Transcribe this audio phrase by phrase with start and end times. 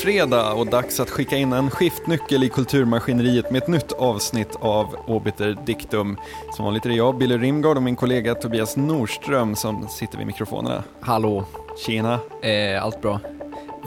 [0.00, 4.96] fredag och dags att skicka in en skiftnyckel i kulturmaskineriet med ett nytt avsnitt av
[5.06, 6.16] Obiter Dictum.
[6.56, 10.26] Som vanligt är det jag, Billy Rimgard och min kollega Tobias Norström som sitter vid
[10.26, 10.82] mikrofonerna.
[11.00, 11.44] Hallå.
[11.86, 12.18] Tjena.
[12.42, 13.20] Eh, allt bra?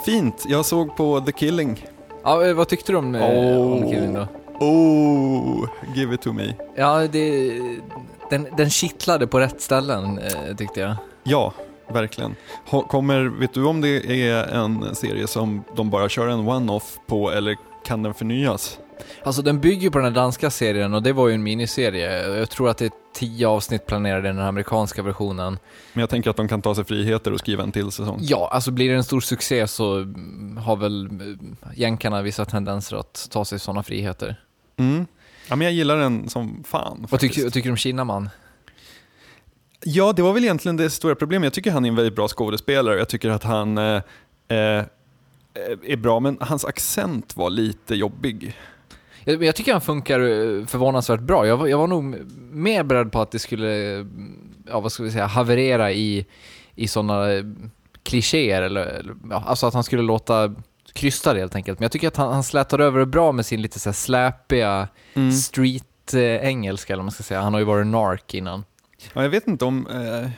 [0.06, 1.86] Fint, jag såg på The Killing.
[2.24, 3.72] Ja, eh, vad tyckte du om, eh, Oh.
[3.74, 4.28] om Killing då?
[4.60, 6.54] Oh, give it to me.
[6.76, 7.60] Ja, det,
[8.30, 10.96] den, den kittlade på rätt ställen eh, tyckte jag.
[11.24, 11.54] Ja,
[11.88, 12.36] verkligen.
[12.90, 17.32] Kommer, vet du om det är en serie som de bara kör en one-off på
[17.32, 18.80] eller kan den förnyas?
[19.24, 22.38] Alltså den bygger på den danska serien och det var ju en miniserie.
[22.38, 25.60] Jag tror att det är tio avsnitt planerade i den amerikanska versionen.
[25.94, 28.20] Men jag tänker att de kan ta sig friheter och skriva en till säsong.
[28.22, 32.98] Ja, alltså blir det en stor succé så mm, har väl eh, jänkarna vissa tendenser
[32.98, 34.36] att ta sig sådana friheter.
[34.78, 35.06] Mm.
[35.50, 37.08] Ja, men jag gillar den som fan.
[37.10, 38.30] Vad tycker, vad tycker du om Kinaman?
[39.86, 41.46] Ja, det var väl egentligen det stora problemet.
[41.46, 42.98] Jag tycker han är en väldigt bra skådespelare.
[42.98, 43.96] Jag tycker att han eh,
[44.48, 44.84] eh,
[45.84, 48.58] är bra, men hans accent var lite jobbig.
[49.24, 51.48] Jag, jag tycker han funkar eh, förvånansvärt bra.
[51.48, 52.04] Jag var, jag var nog
[52.52, 53.70] mer beredd på att det skulle,
[54.68, 56.26] ja vad ska vi säga, haverera i,
[56.76, 57.44] i sådana eh,
[58.04, 60.56] klichéer eller, eller ja, alltså att han skulle låta
[60.94, 61.80] krystad helt enkelt.
[61.80, 63.94] Men jag tycker att han, han slätar över det bra med sin lite så här
[63.94, 65.32] släpiga Mm.
[65.32, 67.42] street-engelska eller vad man ska säga.
[67.42, 68.64] Han har ju varit nark innan.
[69.14, 69.88] Ja, jag vet inte om...
[69.88, 70.30] Eh,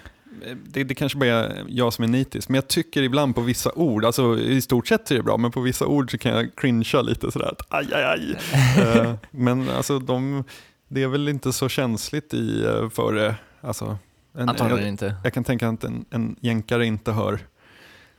[0.63, 3.71] det, det kanske bara är jag som är nitisk, men jag tycker ibland på vissa
[3.75, 6.55] ord, alltså i stort sett är det bra, men på vissa ord så kan jag
[6.55, 8.35] cringea lite sådär att aj, aj, aj.
[8.97, 10.43] eh, men alltså de,
[10.87, 13.35] det är väl inte så känsligt i eh, för det.
[13.61, 13.97] Alltså,
[14.37, 15.15] en, Antagligen jag, inte.
[15.23, 17.39] jag kan tänka att en, en jänkare inte hör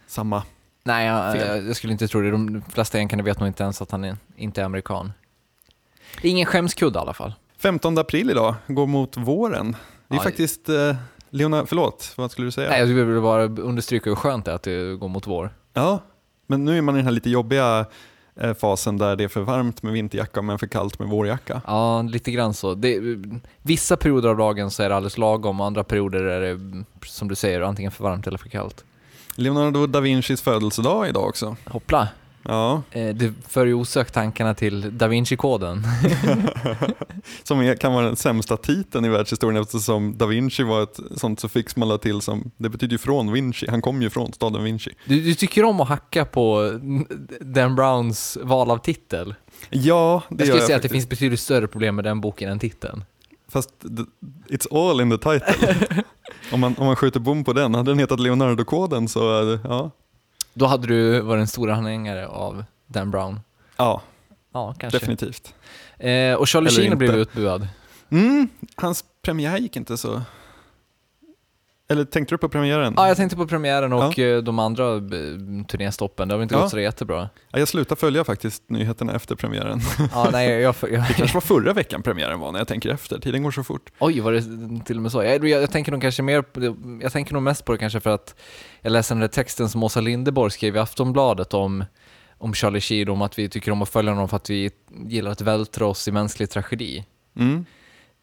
[0.06, 0.42] samma.
[0.84, 2.31] Nej, jag, jag, jag skulle inte tro det.
[2.31, 5.12] De flesta jänkarna vet nog inte ens att han är, inte är amerikan.
[6.22, 7.34] Det är ingen skämskudde i alla fall.
[7.59, 9.76] 15 april idag, går mot våren.
[10.09, 10.97] Det är Ja, faktiskt, eh,
[11.31, 12.71] Leona, förlåt, vad skulle du säga?
[12.71, 15.50] Nej, jag vill bara understryka hur skönt det är att det går mot vår.
[15.72, 16.00] Ja,
[16.47, 17.87] men nu är man i den här lite jobbiga
[18.41, 21.62] eh, fasen där det är för varmt med vinterjacka men för kallt med vårjacka.
[21.66, 22.75] Ja, lite grann så.
[22.75, 23.00] Det,
[23.62, 27.28] vissa perioder av dagen så är det alldeles lagom, och andra perioder är det, som
[27.28, 28.84] du säger, antingen för varmt eller för kallt.
[29.34, 31.56] Leonardo da Vincis födelsedag idag också.
[31.65, 32.09] Hoppla!
[32.49, 35.83] Ja, Eh, Det för ju osökt tankarna till Da Vinci-koden.
[37.43, 41.77] som kan vara den sämsta titeln i världshistorien eftersom da Vinci var ett sånt suffix
[41.77, 44.91] man la till som, det betyder ju från Vinci, han kom ju från staden Vinci.
[45.05, 46.73] Du, du tycker om att hacka på
[47.41, 49.34] Dan Browns val av titel.
[49.71, 50.93] Ja, det Jag skulle jag säga att det faktiskt.
[50.93, 53.05] finns betydligt större problem med den boken än titeln.
[53.49, 53.71] Fast
[54.49, 55.75] it's all in the title.
[56.53, 59.91] om, man, om man skjuter bom på den, hade den hetat Leonardo-koden så, ja.
[60.59, 63.41] Då hade du varit en stor anhängare av Dan Brown.
[63.77, 64.03] Ja,
[64.53, 64.99] Ja, kanske.
[64.99, 65.55] definitivt.
[65.99, 67.21] Eh, och Charlie Eller Sheen blev inte.
[67.21, 67.69] utbuad.
[68.11, 70.22] Mm, hans premiär gick inte så...
[71.88, 72.94] Eller tänkte du på premiären?
[72.97, 75.00] Ja, jag tänkte på premiären och eh, de andra eh,
[75.69, 76.28] turnéstoppen.
[76.28, 76.60] Det har väl inte Ja.
[76.60, 77.28] gått så jättebra.
[77.50, 79.80] Ja, jag slutade följa faktiskt nyheterna efter premiären.
[80.12, 83.19] Ja, nej, jag, jag, Det kanske var förra veckan premiären var när jag tänker efter.
[83.19, 83.91] Tiden går så fort.
[83.98, 84.42] Oj, var det
[84.84, 85.22] till och med så?
[85.22, 86.44] Jag, jag, tänker nog kanske mer
[87.02, 88.34] jag tänker nog mest på det kanske för att
[88.80, 91.84] jag läste den där texten som Åsa Linderborg skrev i Aftonbladet om,
[92.38, 94.70] om Charlie Sheen, om att vi tycker om att följa honom för att vi
[95.06, 97.04] gillar att vältra oss i mänsklig tragedi.
[97.36, 97.64] Mm.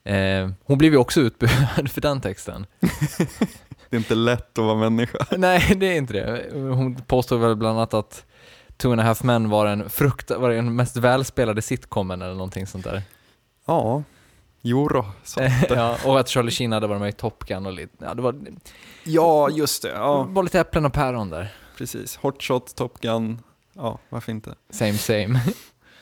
[0.06, 2.66] Eh, hon blev ju också utbuad för den texten.
[3.90, 5.18] Det är inte lätt att vara människa.
[5.38, 6.50] Nej, det är inte det.
[6.54, 8.26] Hon påstod väl bland annat att
[8.78, 12.68] Two and a half men var en frukt, var den mest välspelade sitcomen eller någonting
[12.68, 13.02] sånt där.
[13.66, 14.04] Ja,
[14.62, 15.42] jo då, så.
[15.70, 18.22] ja, och att Charlie Sheen hade varit med i Top Gun och lite, ja det
[18.22, 18.36] var,
[19.04, 19.88] Ja, just det.
[19.90, 21.54] det Ja, var lite äpplen och päron där.
[21.78, 22.16] precis.
[22.16, 23.40] Hot Shot, Top Gun.
[23.74, 24.56] Ja, varför inte?
[24.70, 25.42] Same same.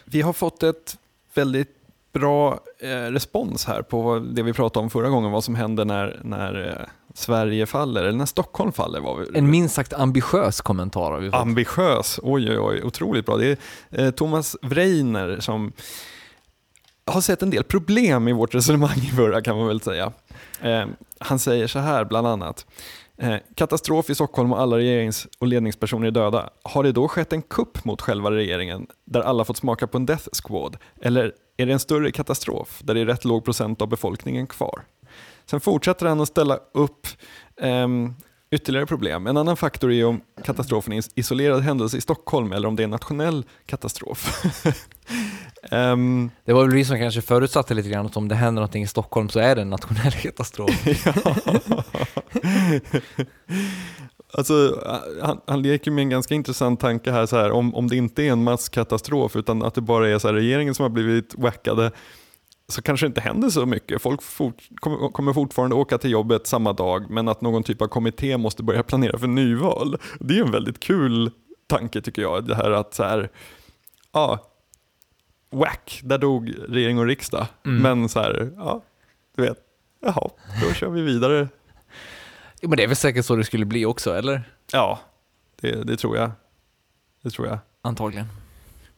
[0.05, 0.97] Vi har fått ett
[1.33, 1.80] väldigt
[2.13, 6.19] bra eh, respons här på det vi pratade om förra gången, vad som händer när,
[6.23, 8.99] när eh, Sverige faller, eller när Stockholm faller.
[8.99, 11.39] Var vi, En minst sagt ambitiös kommentar har vi fått.
[11.39, 13.37] Ambitiös, oj oj oj, otroligt bra.
[13.37, 13.59] Det
[13.89, 15.73] är eh, Thomas Vreiner som
[17.05, 20.11] har sett en del problem i vårt resonemang i förra kan man väl säga.
[20.61, 20.85] Eh,
[21.19, 22.65] han säger så här bland annat.
[23.17, 26.49] Eh, katastrof i Stockholm och alla regerings och ledningspersoner är döda.
[26.63, 30.05] Har det då skett en kupp mot själva regeringen där alla fått smaka på en
[30.05, 30.77] death squad?
[31.01, 34.81] Eller är det en större katastrof där det är rätt låg procent av befolkningen kvar?
[35.45, 37.07] Sen fortsätter han att ställa upp
[37.61, 38.13] ehm,
[38.51, 39.27] ytterligare problem.
[39.27, 42.81] En annan faktor är om katastrofen är en isolerad händelse i Stockholm eller om det
[42.81, 44.43] är en nationell katastrof.
[45.71, 48.83] Ehm, Det var väl vi som kanske förutsatte lite grann att om det händer någonting
[48.83, 50.87] i Stockholm så är det en nationell katastrof.
[54.33, 54.83] Alltså,
[55.21, 58.23] han, han leker med en ganska intressant tanke här, så här om, om det inte
[58.23, 61.91] är en masskatastrof utan att det bara är så här, regeringen som har blivit wackade
[62.71, 64.01] så kanske det inte händer så mycket.
[64.01, 64.55] Folk fort,
[65.11, 68.83] kommer, fortfarande åka till jobbet samma dag men att någon typ av kommitté måste börja
[68.83, 69.97] planera för nyval.
[70.19, 71.31] Det är en väldigt kul
[71.67, 72.47] tanke tycker jag.
[72.47, 73.29] Det här att så här,
[74.11, 74.51] ja,
[75.51, 77.47] whack, där dog regering och riksdag.
[77.65, 77.81] Mm.
[77.81, 78.81] Men så här, ja,
[79.35, 79.57] du vet,
[80.01, 80.29] jaha,
[80.63, 81.47] då kör vi vidare.
[82.61, 84.43] Jo, men det är väl säkert så det skulle bli också, eller?
[84.71, 84.99] Ja,
[85.61, 86.31] det, det tror jag.
[87.23, 87.59] Det tror jag.
[87.81, 88.27] Antagligen.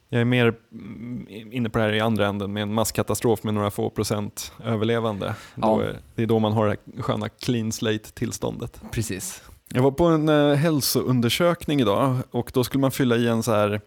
[0.10, 3.54] Jag är mer mm, inne på det här i andra änden med en masskatastrof med
[3.54, 5.36] några få procent överlevande.
[5.56, 5.84] Ja.
[5.84, 8.82] Är, det är då man har det här sköna clean slate-tillståndet.
[8.92, 9.44] Precis.
[9.70, 13.52] Jag var på en eh, hälsoundersökning idag och då skulle man fylla i en så
[13.52, 13.82] här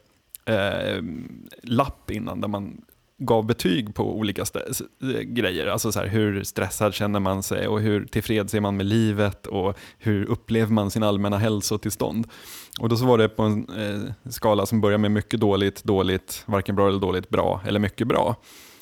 [0.45, 1.03] eh,
[1.63, 2.81] lapp innan där man
[3.19, 4.45] gav betyg på olika
[5.23, 5.67] grejer.
[5.67, 9.47] Alltså så här, hur stressad känner man sig och hur tillfreds är man med livet
[9.47, 12.29] och hur upplever man sin allmänna hälsotillstånd.
[12.81, 16.43] Och då så var det på en eh, skala som börjar med mycket dåligt, dåligt,
[16.47, 18.37] varken bra eller dåligt, bra eller mycket bra.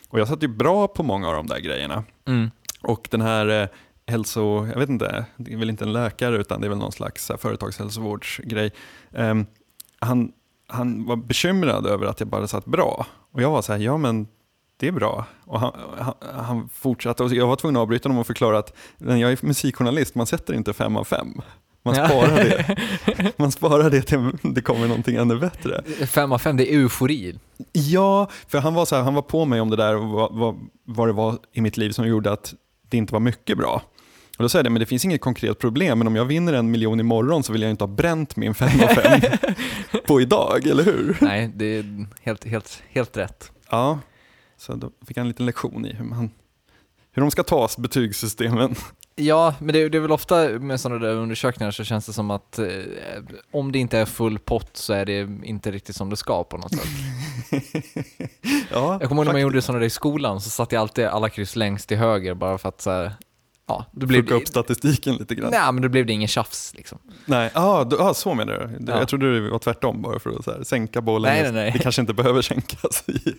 [0.08, 2.04] Och jag satt ju bra på många av de där grejerna.
[2.26, 2.50] Mm.
[2.82, 3.68] Och den här eh,
[4.06, 6.92] hälso, jag vet inte, det är väl inte en läkare utan det är väl någon
[6.92, 8.72] slags eh, företagshälsovårdsgrej.
[9.12, 9.46] Ehm,
[9.98, 10.32] han,
[10.74, 13.06] han var bekymrad över att jag bara satt bra.
[13.32, 14.26] Och jag var så här, ja men
[14.76, 15.24] det är bra.
[15.44, 18.72] Och han, han, han fortsatte och jag var tvungen att avbryta honom och förklara att
[18.98, 21.28] men jag är musikjournalist, man sätter inte fem av fem.
[21.86, 22.08] Man Ja.
[22.08, 22.76] sparar det.
[23.38, 25.82] Man sparar det till det kommer någonting ännu bättre.
[26.06, 27.38] Fem av fem, det är eufori.
[27.72, 30.32] Ja, för han var, så här, han var på mig om det där och vad,
[30.34, 32.54] vad, vad det var i mitt liv som gjorde att
[32.88, 33.82] det inte var mycket bra.
[34.38, 36.70] Och då säger jag, men det finns inget konkret problem, men om jag vinner en
[36.70, 39.20] miljon imorgon så vill jag inte ha bränt min fem av fem
[40.06, 41.18] på idag, eller hur?
[41.20, 43.52] Nej, det är helt, helt, helt rätt.
[43.70, 43.98] Ja,
[44.56, 46.30] så då fick jag en liten lektion i hur, man,
[47.12, 48.74] hur de ska tas, betygssystemen.
[49.16, 52.30] Ja, men det, det är väl ofta med sådana där undersökningar så känns det som
[52.30, 52.66] att eh,
[53.52, 56.56] om det inte är full pott så är det inte riktigt som det ska på
[56.56, 56.88] något sätt.
[58.70, 61.04] Ja, Jag kommer ihåg när man gjorde sådana där i skolan så satte jag alltid
[61.04, 63.12] alla kryss längst till höger bara för att så här,
[63.66, 65.50] ja, då blev Fucka upp statistiken lite grann.
[65.50, 66.98] Nej, men då blev det ingen tjafs liksom.
[67.26, 68.92] Nej, ah, du, ah, så menar du?
[68.92, 68.98] Ja.
[68.98, 71.32] Jag trodde det var tvärtom bara för att så här, sänka bollen.
[71.32, 71.70] Nej, nej, nej.
[71.72, 73.34] Det kanske inte behöver sänkas i,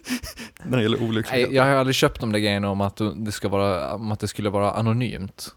[0.63, 1.53] när det gäller olycksfrekvens.
[1.53, 4.27] Jag har aldrig köpt de där grejerna om att det, ska vara, om att det
[4.27, 5.47] skulle vara anonymt.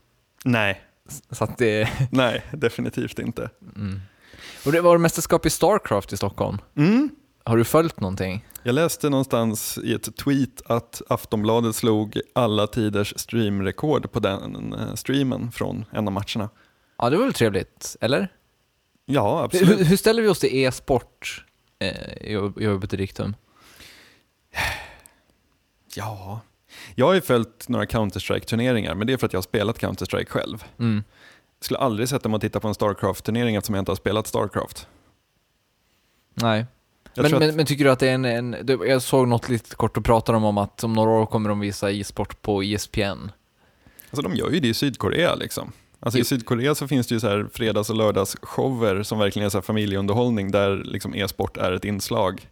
[0.44, 0.80] Nej,
[1.30, 3.50] Så att det, nej, definitivt inte.
[3.76, 4.00] mm.
[4.66, 6.58] Och det var mästerskap i Starcraft i Stockholm.
[6.76, 7.10] Mm.
[7.44, 8.44] Har du följt någonting?
[8.68, 14.94] Jag läste någonstans i ett tweet att Aftonbladet slog alla tiders streamrekord på den eh,
[14.94, 16.50] streamen från en av matcherna.
[16.98, 18.32] Ja, det var väl trevligt, eller?
[19.04, 19.90] Ja, Hur, absolut.
[19.90, 21.44] hur ställer vi oss till e-sport
[21.78, 22.36] eh, i
[22.90, 23.36] Riktum?
[25.94, 26.40] Ja.
[26.94, 30.28] Jag har ju följt några Counter-Strike-turneringar, men det är för att jag har spelat Counter-Strike
[30.28, 30.64] själv.
[30.78, 31.02] Mm.
[31.58, 34.26] Jag skulle aldrig sätta mig och titta på en Starcraft-turnering eftersom jag inte har spelat
[34.26, 34.88] Starcraft.
[36.34, 36.66] Nej.
[37.22, 39.76] Men, att, men tycker du att det är en, en du, jag såg något lite
[39.76, 43.00] kort och pratade de om att om några år kommer de visa e-sport på ESPN.
[43.00, 45.72] alltså, de gör ju det i Sydkorea liksom.
[46.00, 46.18] Alltså.
[46.18, 49.58] I Sydkorea så finns det ju så här fredags och lördagsshower som verkligen är så
[49.58, 52.48] här familjeunderhållning där liksom e-sport är ett inslag.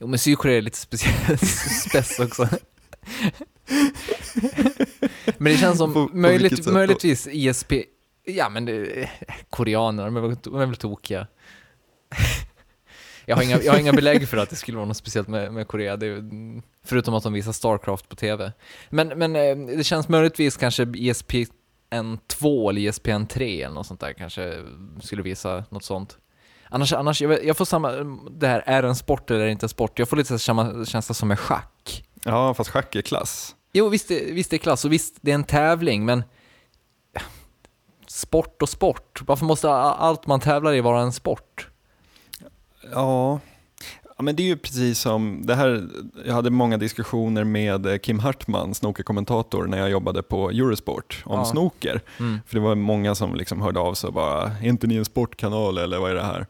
[0.00, 1.48] Jo men Sydkorea är lite speciellt
[1.88, 2.48] spess också.
[5.38, 7.72] men det känns som På- på möjligt, möjligtvis ISP,
[8.24, 9.10] ja men det,
[9.50, 10.16] koreaner, de
[10.56, 11.26] är väl tokiga.
[13.26, 15.52] Jag, har inga, jag har inga belägg för att det skulle vara något speciellt med,
[15.52, 18.52] med Korea, är- förutom att de visar Starcraft på TV.
[18.90, 24.00] Men, men eh, det känns möjligtvis kanske ESPN 2 eller ESPN 3 eller något sånt
[24.00, 24.54] där kanske
[25.02, 26.18] skulle visa något sånt.
[26.68, 27.90] Annars, annars jag, jag får samma,
[28.30, 29.98] det här, är en sport eller inte en sport?
[29.98, 32.04] Jag får lite samma känsla som med schack.
[32.24, 33.54] Ja, fast schack är klass.
[33.72, 36.22] Jo, visst, visst det är klass och visst det är en tävling, men
[38.06, 39.20] sport och sport.
[39.26, 41.68] Varför måste allt man tävlar i vara en sport?
[42.92, 43.40] Ja.
[44.16, 45.88] ja, men det är ju precis som, det här,
[46.26, 51.38] jag hade många diskussioner med eh, Kim Hartman, snookerkommentator, när jag jobbade på Eurosport om
[51.38, 51.44] Ja.
[51.44, 52.00] snooker.
[52.20, 52.40] Mm.
[52.46, 55.04] För det var många som liksom hörde av sig och bara, är inte ni en
[55.04, 56.46] sportkanal eller vad är det här?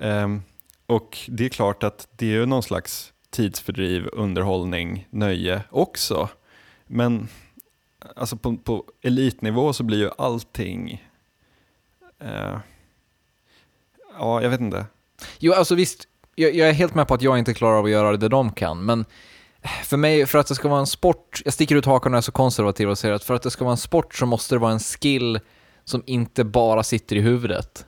[0.00, 0.42] Ehm,
[0.86, 6.28] och det är klart att det är ju någon slags tidsfördriv, underhållning, nöje också.
[6.86, 7.28] Men
[8.16, 11.04] alltså på, på elitnivå så blir ju allting,
[12.20, 12.58] eh,
[14.18, 14.86] ja jag vet inte.
[15.38, 17.90] Jo, alltså visst, jag, jag är helt med på att jag inte klarar av att
[17.90, 19.04] göra det de kan, men
[19.84, 22.22] för mig, för att det ska vara en sport, jag sticker ut hakan och är
[22.22, 24.58] så konservativ och säger att för att det ska vara en sport så måste det
[24.58, 25.40] vara en skill
[25.84, 27.86] som inte bara sitter i huvudet.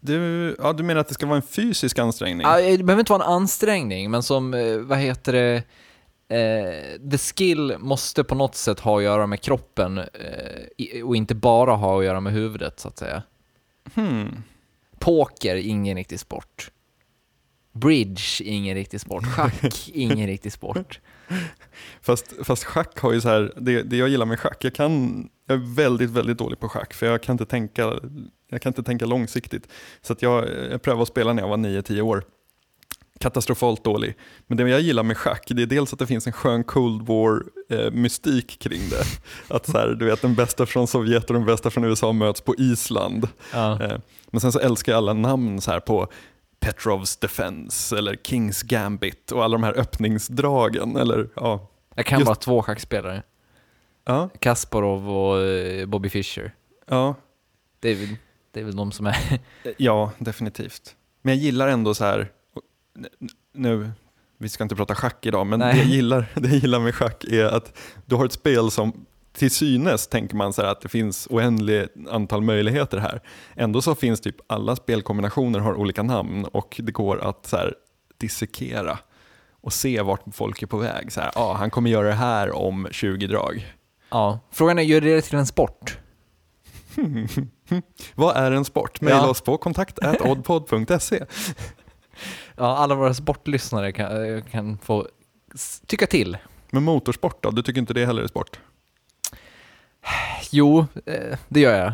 [0.00, 2.46] Du, ja, du menar att det ska vara en fysisk ansträngning?
[2.46, 5.62] Ja, Det behöver inte vara en ansträngning, men som, eh, vad heter det,
[6.36, 11.34] eh, the skill måste på något sätt ha att göra med kroppen eh, och inte
[11.34, 13.22] bara ha att göra med huvudet, så att säga.
[13.94, 14.42] Hmm.
[15.06, 16.70] Poker, ingen riktig sport.
[17.72, 19.24] Bridge, ingen riktig sport.
[19.26, 21.00] Schack, ingen riktig sport.
[22.02, 25.28] Fast, fast schack har ju så här, det, det jag gillar med schack, jag, kan,
[25.46, 28.00] jag är väldigt, väldigt dålig på schack för jag kan inte tänka,
[28.50, 29.68] jag kan inte tänka långsiktigt.
[30.00, 32.24] Så att jag, jag prövade att spela när jag var 9-10 år.
[33.20, 34.14] Katastrofalt dålig.
[34.46, 37.02] Men det jag gillar med schack, det är dels att det finns en skön Cold
[37.06, 39.02] War-mystik kring det.
[39.54, 42.40] Att så här, du vet den bästa från Sovjet och den bästa från USA möts
[42.40, 43.28] på Island.
[43.52, 43.82] Ja.
[43.82, 43.98] Eh,
[44.30, 46.08] Men sen så älskar jag alla namn så här på
[46.60, 50.96] Petrovs Defense eller Kings Gambit och alla de här öppningsdragen.
[50.96, 51.68] Eller, ja.
[51.94, 53.22] Jag kan Just- bara två schackspelare.
[54.04, 56.54] Ja, Kasparov och eh, Bobby Fischer.
[56.88, 57.14] ja,
[57.80, 58.16] Det är väl,
[58.52, 59.16] det är väl de som är...
[59.76, 60.94] ja, definitivt.
[61.22, 62.28] Men jag gillar ändå så här,
[63.54, 63.90] nu,
[64.38, 65.72] vi ska inte prata schack idag, men Nej.
[65.74, 69.06] det jag, gillar, det jag gillar med schack är att du har ett spel som
[69.32, 73.20] till synes tänker man så att det finns oändligt antal möjligheter här.
[73.54, 77.74] Ändå så finns typ alla spelkombinationer har olika namn och det går att så här
[78.18, 78.98] dissekera
[79.60, 81.12] och se vart folk är på väg.
[81.12, 83.74] Så här, ah, han kommer göra det här om 20 drag.
[84.10, 84.38] Ja.
[84.50, 85.98] Frågan är, gör det till en sport?
[88.14, 89.00] Vad är en sport?
[89.00, 89.28] Maila Ja.
[89.28, 91.24] oss på kontakt.oddpod.se.
[92.56, 95.08] Ja, alla våra sportlyssnare kan, eh, kan få
[95.86, 96.36] tycka till.
[96.70, 97.50] Men motorsport då?
[97.50, 98.60] Du tycker inte det heller är sport?
[100.50, 101.92] Jo, eh, det gör jag.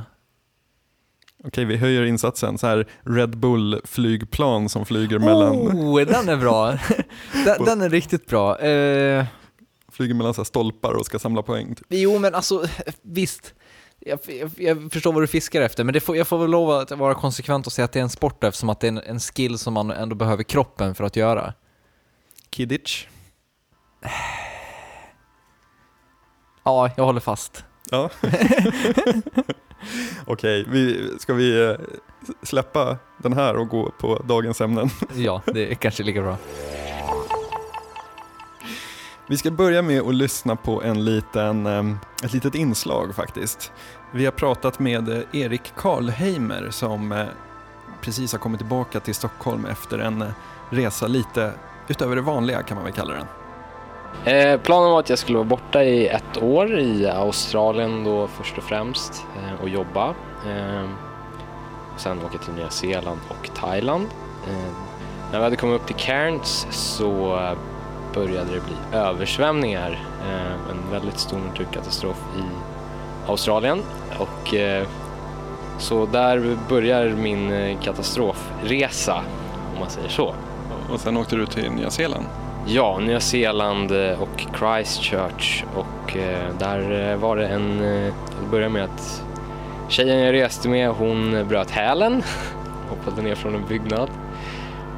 [1.45, 2.59] Okej, vi höjer insatsen.
[2.59, 6.71] Så här Red Bull-flygplan som flyger, mellan, Oh, den är bra.
[7.45, 8.59] den, den är riktigt bra.
[8.59, 9.25] Eh,
[9.89, 11.75] flyger mellan så stolpar och ska samla poäng.
[11.75, 11.87] Typ.
[11.89, 12.65] jo, men alltså
[13.03, 13.55] visst.
[14.07, 16.71] Jag, jag, jag förstår vad du fiskar efter, men det får, jag får väl lov
[16.71, 18.99] att vara konsekvent och säga att det är en sport eftersom att det är en,
[18.99, 21.55] en skill som man ändå behöver kroppen för att göra.
[22.51, 23.07] Kidditch.
[26.65, 27.65] Ja, jag håller fast.
[27.91, 28.11] Ja.
[30.27, 31.75] Okej, vi, ska vi eh,
[32.43, 34.91] släppa den här och gå på dagens ämnen?
[35.15, 36.37] Ja, det är kanske lika bra.
[39.33, 43.73] Vi ska börja med att lyssna på en liten, ehm, ett litet inslag faktiskt.
[44.11, 47.25] Vi har pratat med eh, Erik Karlheimer som eh,
[48.01, 50.29] precis har kommit tillbaka till Stockholm efter en eh,
[50.71, 51.53] resa lite
[51.89, 53.27] utöver det vanliga kan man väl kalla den.
[54.35, 58.59] Eh, planen var att jag skulle vara borta i ett år i Australien då först
[58.59, 60.15] och främst eh, och jobba.
[60.47, 60.91] Eh,
[61.95, 64.07] och sen åka till Nya Zeeland och Thailand.
[64.47, 64.73] Eh,
[65.31, 67.39] när vi hade kommit upp till Cairns så
[68.15, 69.91] började det bli översvämningar.
[70.29, 72.43] Eh, en väldigt stor naturkatastrof i
[73.31, 73.83] Australien.
[74.19, 74.87] Och, eh,
[75.79, 79.23] så där börjar min eh, katastrofresa,
[79.75, 80.35] om man säger så.
[80.93, 82.27] Och sen åkte du till Nya Zeeland.
[82.67, 86.17] Ja, Nya Zeeland och Christchurch och
[86.59, 89.25] där var det en, det började med att
[89.89, 92.23] tjejen jag reste med hon bröt hälen,
[92.89, 94.11] hoppade ner från en byggnad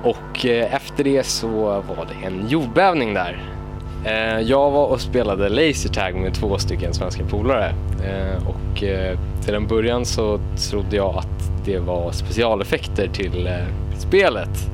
[0.05, 3.43] och eh, efter det så var det en jordbävning där.
[4.05, 8.79] Eh, jag var och spelade lasertag med två stycken svenska polare eh, och
[9.45, 13.51] till en början så trodde jag att det var specialeffekter till
[13.99, 14.71] spelet.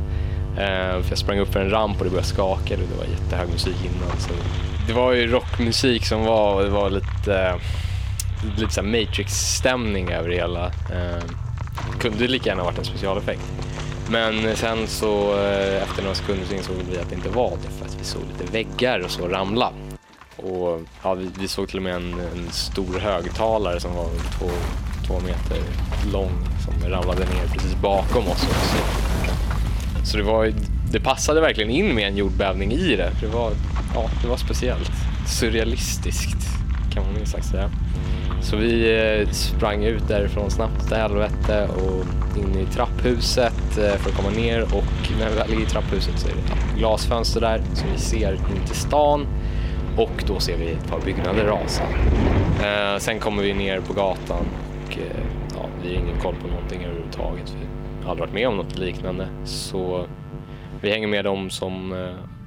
[0.55, 3.49] För jag sprang upp för en ramp och det började skaka och det var jättehög
[3.49, 4.17] musik innan.
[4.19, 4.31] Så
[4.87, 7.55] det var ju rockmusik som var, och det var lite,
[8.59, 10.71] lite Matrix-stämning över det hela.
[11.93, 13.53] Det kunde lika gärna varit en specialeffekt.
[14.11, 17.71] Men sen så eh, efter några sekunder så insåg vi att det inte var det
[17.79, 19.73] för att vi såg lite väggar och så ramla.
[20.37, 24.51] Och ja, vi, vi såg till och med en, en stor högtalare som var två,
[25.07, 25.59] två meter
[26.13, 26.33] lång
[26.65, 28.77] som ramlade ner precis bakom oss också.
[30.05, 30.53] Så det, var,
[30.93, 33.11] det passade verkligen in med en jordbävning i det.
[33.21, 33.53] Det var,
[33.95, 34.91] ja, det var speciellt.
[35.27, 36.49] Surrealistiskt
[36.93, 37.71] kan man minst sagt säga.
[38.43, 42.05] Så vi eh, sprang ut därifrån snabbt till helvete och
[42.39, 46.19] in i trapphuset eh, för att komma ner och när vi väl är i trapphuset
[46.19, 49.27] så är det ett glasfönster där som vi ser in till stan
[49.97, 51.83] och då ser vi ett par byggnader rasa.
[52.63, 54.47] Eh, sen kommer vi ner på gatan
[54.87, 54.99] och
[55.55, 57.57] ja, vi har ingen koll på någonting överhuvudtaget.
[57.99, 60.07] Vi har aldrig varit med om något liknande så
[60.83, 61.91] vi hänger med dem som,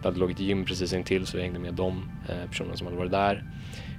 [0.02, 2.12] det hade låg ett gym precis intill så vi hängde med de
[2.50, 3.44] personerna som hade varit där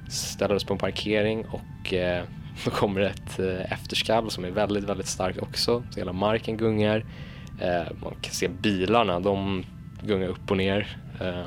[0.09, 2.25] ställer oss på en parkering och eh,
[2.65, 5.83] då kommer det ett eh, efterskall som är väldigt, väldigt starkt också.
[5.91, 7.05] Så hela marken gungar.
[7.61, 9.65] Eh, man kan se bilarna, de
[10.03, 10.97] gungar upp och ner.
[11.21, 11.47] Eh,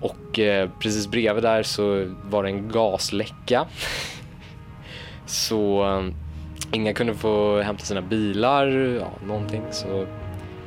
[0.00, 3.66] och eh, precis bredvid där så var det en gasläcka.
[5.26, 6.14] så eh,
[6.72, 8.66] inga kunde få hämta sina bilar,
[9.00, 9.62] ja, någonting.
[9.70, 10.06] Så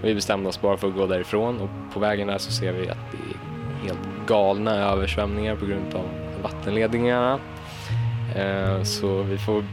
[0.03, 2.89] vi bestämde oss bara för att gå därifrån och på vägen där så ser vi
[2.89, 7.39] att det är helt galna översvämningar på grund av vattenledningarna.
[8.35, 9.63] Eh, så vi får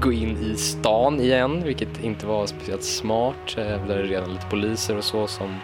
[0.00, 3.56] gå in i stan igen, vilket inte var speciellt smart.
[3.56, 5.56] Där är redan lite poliser och så som,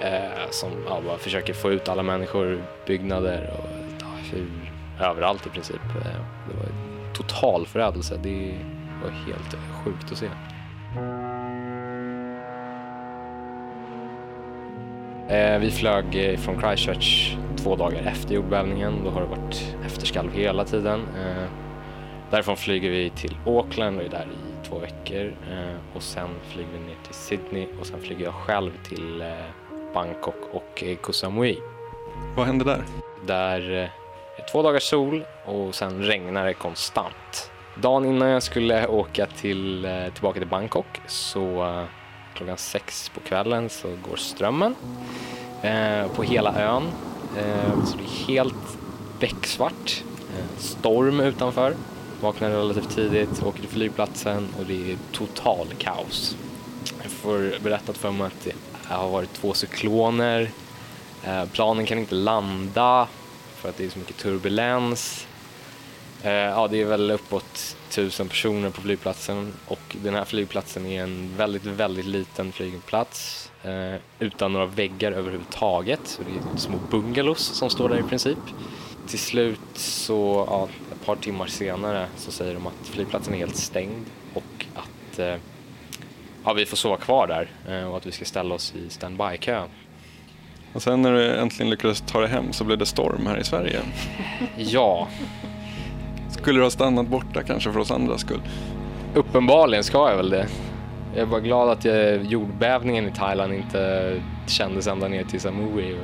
[0.00, 3.70] eh, som ja, bara försöker få ut alla människor ur byggnader och
[4.98, 5.84] ja, överallt i princip.
[5.96, 6.66] Eh, det var
[7.14, 8.20] total förödelse.
[8.22, 8.54] Det
[9.02, 10.28] var helt sjukt att se.
[15.60, 19.00] Vi flög eh, från Christchurch två dagar efter jordbävningen.
[19.04, 21.00] Då har det varit efterskalv hela tiden.
[21.00, 21.44] Eh,
[22.30, 25.24] Därifrån flyger vi till Auckland och är där i två veckor.
[25.52, 29.28] Eh, Och sen flyger vi ner till Sydney och sen flyger jag själv till eh,
[29.94, 31.58] Bangkok och eh, Koh Samui.
[32.36, 32.82] Vad hände där?
[33.26, 33.88] Där eh,
[34.40, 37.50] är två dagars sol och sen regnar det konstant.
[37.74, 41.84] Dagen innan jag skulle åka till, eh, tillbaka till Bangkok så eh,
[42.34, 44.74] klockan sex på kvällen så går strömmen
[45.62, 46.82] eh, på hela ön.
[47.38, 48.78] Eh, så det är helt
[49.20, 50.02] becksvart.
[50.38, 51.74] Eh, storm utanför.
[52.20, 56.36] Vaknar relativt tidigt, åker till flygplatsen och det är total kaos.
[57.02, 58.54] Jag får berättat för mig att det
[58.94, 60.50] har varit två cykloner.
[61.24, 63.08] Eh, planen kan inte landa
[63.56, 65.26] för att det är så mycket turbulens.
[66.24, 71.02] Eh, ja, det är väl uppåt tusen personer på flygplatsen och den här flygplatsen är
[71.02, 76.00] en väldigt, väldigt liten flygplats eh, utan några väggar överhuvudtaget.
[76.04, 78.38] Så det är små bungalows som står där i princip.
[79.08, 83.56] Till slut så, ja, ett par timmar senare så säger de att flygplatsen är helt
[83.56, 85.36] stängd och att eh,
[86.44, 89.62] ja, vi får sova kvar där och att vi ska ställa oss i standby-kö.
[90.72, 93.44] Och sen när du äntligen lyckades ta dig hem så blev det storm här i
[93.44, 93.80] Sverige.
[94.56, 95.08] Ja,
[96.32, 98.40] Skulle du ha stannat borta kanske för oss andra skull?
[99.14, 100.46] Uppenbarligen ska jag väl det.
[101.14, 105.96] Jag är bara glad att jag, jordbävningen i Thailand inte kändes ända ner till Samui.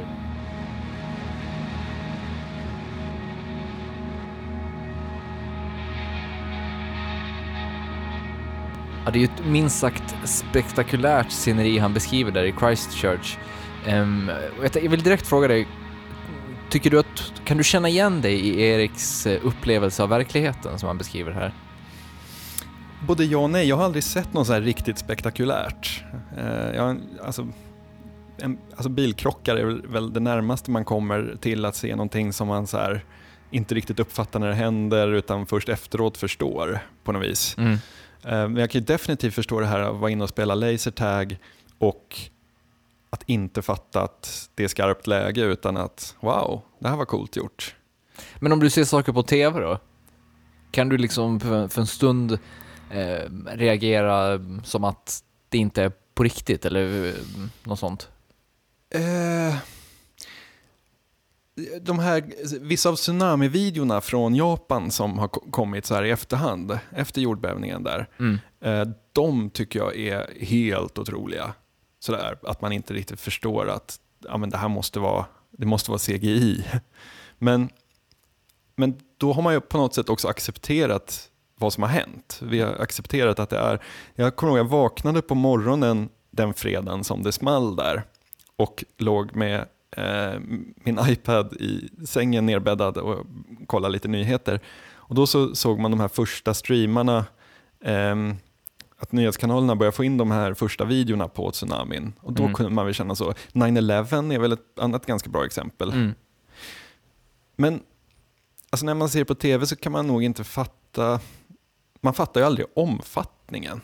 [9.04, 13.38] Ja, det är ju ett minst sagt spektakulärt sceneri han beskriver där i Christchurch.
[14.62, 15.66] Jag, t- jag vill direkt fråga dig,
[16.70, 20.86] tycker du att, kan du känna igen dig i Eriks eh, upplevelse av verkligheten som
[20.86, 21.52] han beskriver här?
[23.06, 23.68] Både ja och nej.
[23.68, 26.02] Jag har aldrig sett något så här riktigt spektakulärt.
[26.38, 27.48] Eh, jag, alltså,
[28.38, 32.66] en, alltså bilkrockar är väl- det närmaste man kommer till att se någonting som man
[32.66, 33.04] så här
[33.50, 37.54] inte riktigt uppfattar när det händer utan först efteråt förstår på något vis.
[37.58, 37.72] Mm.
[37.72, 37.78] Eh,
[38.48, 41.36] Men jag kan ju definitivt förstå det här att vara inne och spela lasertag
[41.78, 42.16] och
[43.10, 47.36] att inte fatta att det är skarpt läge utan att wow, det här var coolt
[47.36, 47.74] gjort.
[48.40, 49.78] Men om du ser saker på TV då?
[50.70, 52.32] Kan du liksom för, en stund
[52.90, 57.14] eh, reagera som att det inte är på riktigt eller eh,
[57.64, 58.08] något sånt?
[58.90, 59.54] Eh,
[61.80, 62.24] de här,
[62.60, 67.82] vissa av tsunami-videorna från Japan som har ko- kommit så här i efterhand, efter jordbävningen
[67.82, 68.38] där, Mm.
[68.60, 71.54] eh, de tycker jag är helt otroliga.
[72.00, 75.90] Sådär, att man inte riktigt förstår att ja, men det här måste vara, det måste
[75.90, 76.64] vara CGI.
[77.40, 77.68] Men,
[78.76, 82.40] men då har man ju på något sätt också accepterat vad som har hänt.
[82.42, 83.82] Vi har accepterat att det är,
[84.14, 88.02] jag kommer ihåg jag vaknade på morgonen den fredagen som det small där
[88.56, 90.40] och låg med eh,
[90.74, 93.26] min iPad i sängen nerbäddad och
[93.66, 94.60] kollade lite nyheter.
[94.90, 97.26] Och då så såg man de här första streamarna,
[97.84, 98.16] eh,
[98.98, 102.12] att nyhetskanalerna började få in de här första videorna på tsunamin.
[102.20, 102.54] Och då Mm.
[102.54, 103.34] kunde man väl känna så.
[103.52, 105.92] 9-11 är väl ett annat ganska bra exempel.
[105.92, 106.14] Mm.
[107.56, 107.80] Men
[108.70, 111.20] alltså när man ser på tv så kan man nog inte fatta,
[112.00, 113.80] man fattar ju aldrig omfattningen.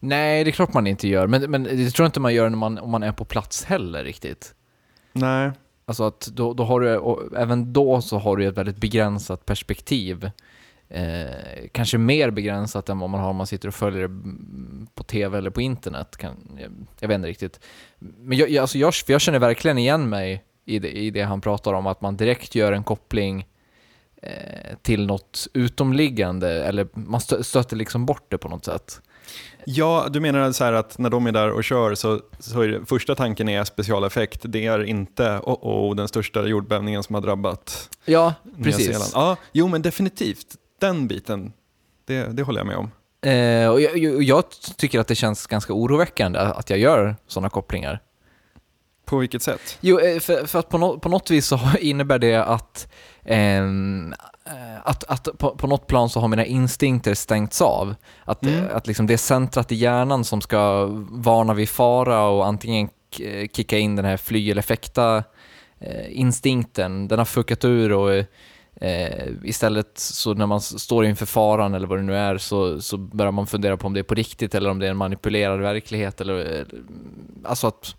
[0.00, 2.48] Nej, det är klart man inte gör, men, men det tror jag inte man gör
[2.50, 4.54] när man, om man är på plats heller riktigt.
[5.12, 5.50] Nej.
[5.84, 9.46] Alltså att då, då har du, och även då så har du ett väldigt begränsat
[9.46, 10.30] perspektiv.
[10.90, 14.86] Eh, kanske mer begränsat än vad man har om man sitter och följer det mm,
[14.94, 16.16] på tv eller på internet.
[16.16, 16.70] Kan, jag,
[17.00, 17.60] jag vet inte riktigt.
[17.98, 21.22] Men jag, jag, alltså jag, för jag känner verkligen igen mig i det, i det
[21.22, 23.46] han pratar om, att man direkt gör en koppling
[24.22, 29.00] eh, till något utomliggande, eller man stö, stöter liksom bort det på något sätt.
[29.64, 32.86] Ja, du menar så att när de är där och kör så, så är det,
[32.86, 34.40] första tanken är specialeffekt.
[34.44, 38.86] Det är inte oh, oh, den största jordbävningen som har drabbat Ja, Nya precis.
[38.86, 39.10] Zeeland.
[39.14, 40.56] Ja, jo men definitivt.
[40.80, 41.52] Den biten,
[42.04, 42.90] det, det håller jag med om.
[43.30, 44.44] Eh, och jag, jag, jag
[44.76, 48.00] tycker att det känns ganska oroväckande att jag gör sådana kopplingar.
[49.04, 49.78] På vilket sätt?
[49.80, 52.88] Jo, eh, för, för att på, no, på något vis så innebär det att,
[53.24, 54.14] ehm,
[54.44, 57.94] eh, att, att på, på något plan så har mina instinkter stängts av.
[58.24, 58.64] Att, Mm.
[58.72, 62.88] att liksom det centrat i hjärnan som ska varna vid fara och antingen
[63.20, 65.24] eh, kicka in den här fly eller fäkta
[65.78, 68.24] eh, instinkten, den har fuckat ur och
[68.80, 72.80] eh, Eh, istället så när man står inför faran eller vad det nu är så,
[72.80, 74.96] så börjar man fundera på om det är på riktigt eller om det är en
[74.96, 76.20] manipulerad verklighet.
[76.20, 76.66] Eller, eller,
[77.44, 77.94] alltså att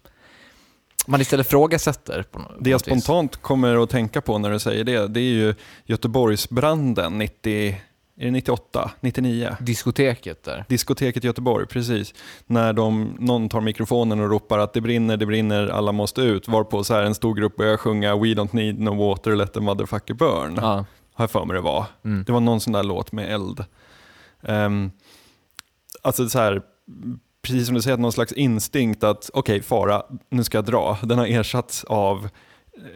[1.08, 2.24] man istället frågasätter.
[2.32, 5.08] På, nå- på Det jag något spontant kommer att tänka på när du säger det,
[5.08, 7.76] det är ju Göteborgsbranden 90,
[8.20, 9.56] är det 98, 99?
[9.60, 10.66] Diskoteket där.
[10.68, 12.14] Diskoteket i Göteborg, precis.
[12.46, 16.48] När de, någon tar mikrofonen och ropar att det brinner, det brinner, alla måste ut.
[16.48, 19.60] Varpå så här en stor grupp börjar sjunga We don't need no water, let the
[19.60, 20.56] motherfucker burn.
[20.56, 20.86] Ja.
[21.14, 21.86] Har jag för mig det var.
[22.06, 22.24] Mm.
[22.24, 23.66] Det var någon sån där låt med eld.
[24.42, 24.92] Um,
[26.02, 26.62] alltså så här,
[27.42, 30.98] precis som du säger, någon slags instinkt att okej, fara, nu ska jag dra.
[31.04, 32.30] Den har ersatts av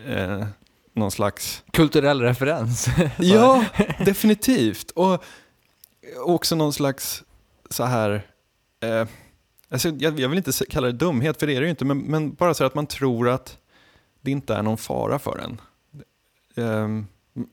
[0.08, 0.46] eh,
[0.94, 1.64] någon slags...
[1.72, 2.88] Kulturell referens.
[3.18, 3.66] Ja,
[4.06, 4.92] definitivt.
[4.92, 5.24] Och
[6.26, 7.24] också någon slags
[7.70, 8.28] så här...
[8.84, 9.08] Eh,
[9.70, 11.98] alltså jag, jag vill inte kalla det dumhet, för det är det ju inte, men,
[12.00, 13.58] men bara så att man tror att
[14.22, 15.62] det inte är någon fara för en.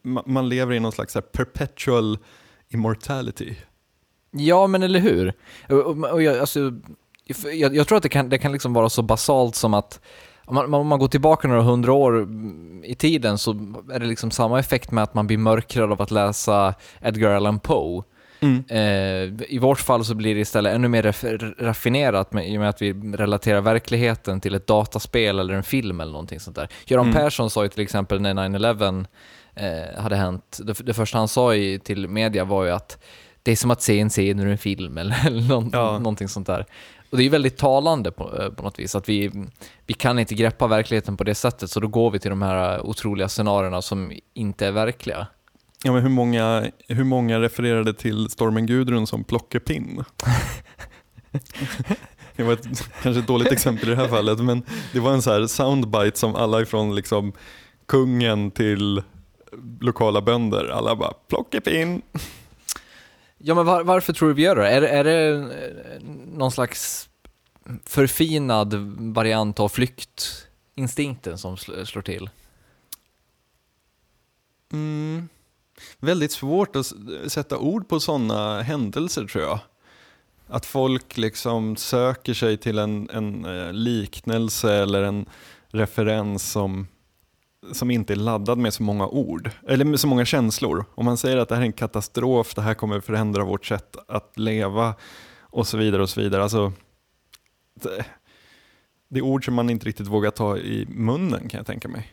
[0.03, 2.19] Ma- man lever i någon slags så perpetual
[2.69, 3.57] immortality.
[4.31, 5.35] Ja, men eller hur?
[5.69, 6.73] Och, och, och jag, alltså,
[7.53, 10.01] jag, jag tror att det kan, det kan liksom vara så basalt som att
[10.51, 13.51] om man, om man går tillbaka några hundra år mm, i tiden så
[13.93, 17.59] är det liksom samma effekt med att man blir mörkrädd av att läsa Edgar Allan
[17.59, 18.03] Poe.
[18.69, 18.79] Eh,
[19.49, 22.69] I vårt fall så blir det istället ännu mer raff- raffinerat med, i och med
[22.69, 26.69] att vi relaterar verkligheten till ett dataspel eller en film eller någonting sånt där.
[26.87, 27.23] Göran Mm.
[27.23, 29.07] Persson sa ju till exempel när 9-11
[29.55, 32.99] eh, hade hänt, det, det första han sa i, till media var ju att
[33.43, 35.99] det är som att se en scen ur en film eller, eller någon, Ja.
[35.99, 36.67] någonting sånt där.
[37.11, 39.31] Och det är väldigt talande på, eh, på något vis, att vi,
[39.87, 42.79] vi kan inte greppa verkligheten på det sättet, så då går vi till de här
[42.79, 45.27] eh, otroliga scenarierna som inte är verkliga.
[45.85, 50.05] Ja, men hur, många, hur många refererade till stormen Gudrun som plockepinn?
[52.37, 52.67] det var ett,
[53.03, 56.19] kanske ett dåligt exempel i det här fallet, men det var en så här soundbite
[56.19, 57.33] som alla ifrån liksom
[57.87, 59.03] kungen till
[59.81, 62.03] lokala bönder, alla bara plockepinn.
[63.43, 64.69] Ja, men var, varför tror du vi gör det?
[64.69, 66.03] Är, det- är det eh,
[66.35, 67.09] någon slags
[67.85, 68.75] förfinad
[69.15, 72.31] variant av flyktinstinkten som sl- slår till?
[74.73, 75.29] Mm.
[75.99, 76.87] Väldigt svårt att
[77.27, 79.59] sätta ord på sådana händelser tror jag.
[80.47, 85.27] Att folk liksom söker sig till en, en eh, liknelse eller en
[85.69, 86.87] referens som,
[87.73, 90.85] som inte är laddad med så många ord, eller med så många känslor.
[90.95, 93.97] Om man säger att det här är en katastrof, det här kommer förändra vårt sätt
[94.09, 94.95] att leva
[95.41, 96.03] och så vidare.
[96.03, 96.43] och så vidare.
[96.43, 96.73] Alltså,
[97.75, 98.05] det,
[99.09, 102.13] det är ord som man inte riktigt vågar ta i munnen kan jag tänka mig.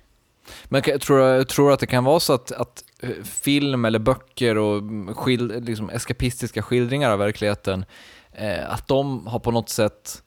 [0.66, 4.58] Men tror du tror att det kan vara så att, att eh, film eller böcker
[4.58, 7.86] och mm, skil, liksom eskapistiska skildringar av verkligheten,
[8.32, 10.24] eh, att de har på något sätt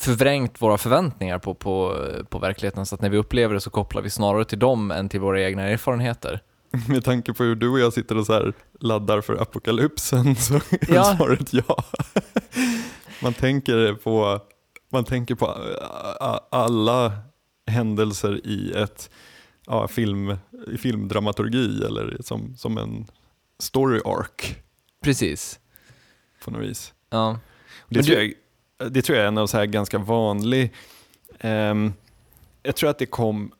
[0.00, 1.96] förvrängt våra förväntningar på, på,
[2.28, 5.08] på verkligheten, så att när vi upplever det så kopplar vi snarare till dem än
[5.08, 6.40] till våra egna erfarenheter?
[6.88, 10.54] Med tanke på hur du och jag sitter och så här laddar för apokalypsen så
[10.54, 11.16] är Ja.
[11.16, 11.84] svaret ja.
[13.22, 14.40] Man tänker på,
[14.92, 17.12] man tänker på a- a- alla
[17.66, 19.10] händelser i ett
[19.66, 20.36] ja, film,
[20.72, 23.06] i filmdramaturgi eller som, som en
[23.58, 24.54] story arc
[25.04, 25.58] Precis.
[26.44, 26.92] på något vis.
[27.10, 27.38] Ja.
[27.88, 28.32] Det, tror, jag,
[28.90, 30.72] det tror jag är en av så här ganska vanlig,
[31.40, 31.92] ehm,
[32.62, 33.52] jag tror att det kom,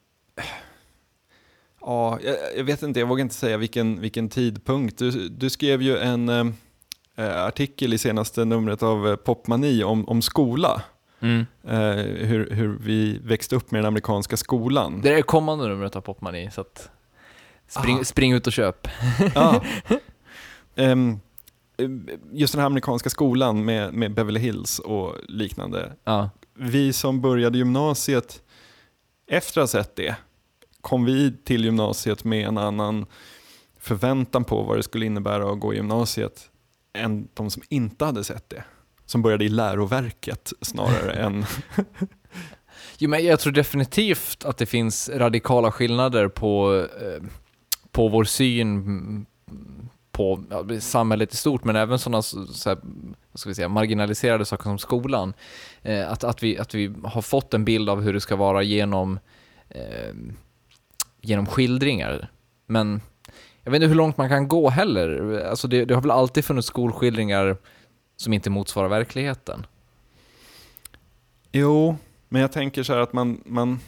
[1.81, 4.99] ja, jag, jag vet inte, jag vågar inte säga vilken, vilken tidpunkt.
[4.99, 6.55] Du, du skrev ju en ehm,
[7.17, 10.83] eh, artikel i senaste numret av eh, Popmani om, om skola.
[11.21, 11.47] Mm.
[11.65, 15.01] Eh, hur, hur vi växte upp med den amerikanska skolan.
[15.01, 16.91] Det är det kommande numret av Popmani, så att
[17.69, 18.05] spring, Ah.
[18.05, 18.89] spring ut och köp.
[19.35, 19.63] Ja.
[20.77, 21.21] Ehm,
[22.33, 25.93] just den här amerikanska skolan med, med Beverly Hills och liknande.
[26.05, 26.31] Ja.
[26.55, 28.43] vi som började gymnasiet
[29.27, 30.17] efter att ha sett det,
[30.81, 33.07] kom vi till gymnasiet med en annan
[33.79, 36.51] förväntan på vad det skulle innebära att gå i gymnasiet
[36.93, 38.65] än de som inte hade sett det.
[39.07, 41.45] Som började i läroverket snarare än...
[42.99, 47.23] Jo, men jag tror definitivt att det finns radikala skillnader på, eh,
[47.91, 49.27] på vår syn
[50.15, 52.79] på ja, samhället i stort, men även sådana så här,
[53.33, 55.35] vad ska vi säga, marginaliserade saker som skolan.
[55.83, 58.63] Eh, att, att, vi, att vi har fått en bild av hur det ska vara
[58.63, 59.19] genom,
[59.69, 60.15] eh,
[61.21, 62.31] genom skildringar.
[62.67, 63.01] Men
[63.63, 65.41] jag vet inte hur långt man kan gå heller.
[65.41, 67.57] Alltså det, det har väl alltid funnits skolskildringar
[68.17, 69.67] som inte motsvarar verkligheten.
[71.53, 71.97] Jo,
[72.29, 73.43] men jag tänker så här att man...
[73.45, 73.81] man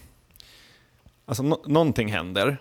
[1.26, 2.58] alltså no någonting händer.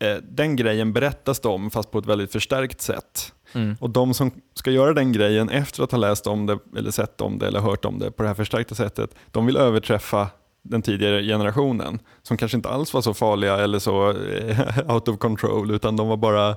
[0.00, 3.32] Eh, Den grejen berättas det om fast på ett väldigt förstärkt sätt.
[3.52, 3.76] Mm.
[3.80, 7.20] Och de som ska göra den grejen efter att ha läst om det, eller sett
[7.20, 10.28] om det, eller hört om det på det här förstärkta sättet, de vill överträffa
[10.62, 15.18] den tidigare generationen, som kanske inte alls var så farliga eller så eh, out of
[15.18, 16.48] control, utan de var bara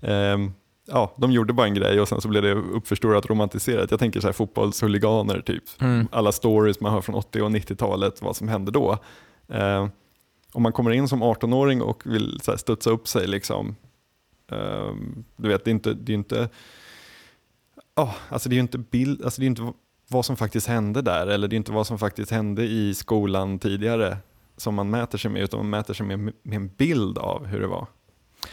[0.00, 0.38] eh,
[0.90, 3.90] Ja, de gjorde bara en grej och sen så blev det uppförstorat romantiserat.
[3.90, 5.64] Jag tänker så här fotbollshuliganer, typ.
[5.80, 6.08] Mm.
[6.12, 8.98] alla stories man hör från 80 och 90-talet, vad som hände då.
[9.48, 9.86] Eh,
[10.52, 13.76] om man kommer in som 18-åring och vill så här, studsa upp sig, liksom,
[14.52, 14.94] eh,
[15.36, 16.48] du vet, det är inte, det är inte,
[17.96, 19.72] oh, alltså det är inte bild, alltså det är inte
[20.08, 23.58] vad som faktiskt hände där, eller det är inte vad som faktiskt hände i skolan
[23.58, 24.16] tidigare
[24.56, 27.60] som man mäter sig med, utan man mäter sig med, med en bild av hur
[27.60, 27.86] det var.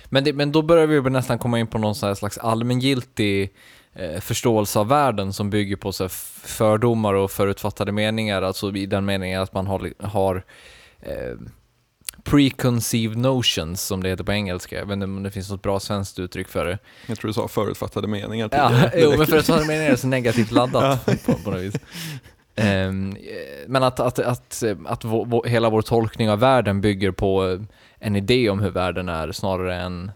[0.05, 3.53] Men, det, men då börjar vi nästan komma in på någon slags allmängiltig
[3.93, 6.09] eh, förståelse av världen som bygger på så här
[6.47, 10.43] fördomar och förutfattade meningar, alltså i den meningen att man har, har
[10.99, 11.37] eh,
[12.25, 14.75] preconceived notions, som det heter på engelska.
[14.75, 16.77] Jag vet inte om det finns något bra svenskt uttryck för det.
[17.07, 18.91] Jag tror du sa förutfattade meningar Ja, tidigare.
[18.95, 21.75] Jo, men förutfattade meningar är så negativt laddat på, på något vis.
[22.55, 27.11] Ehm, eh, men att, att, att, att vår, vår, hela vår tolkning av världen bygger
[27.11, 27.59] på eh,
[27.99, 30.11] en idé om hur världen är snarare än,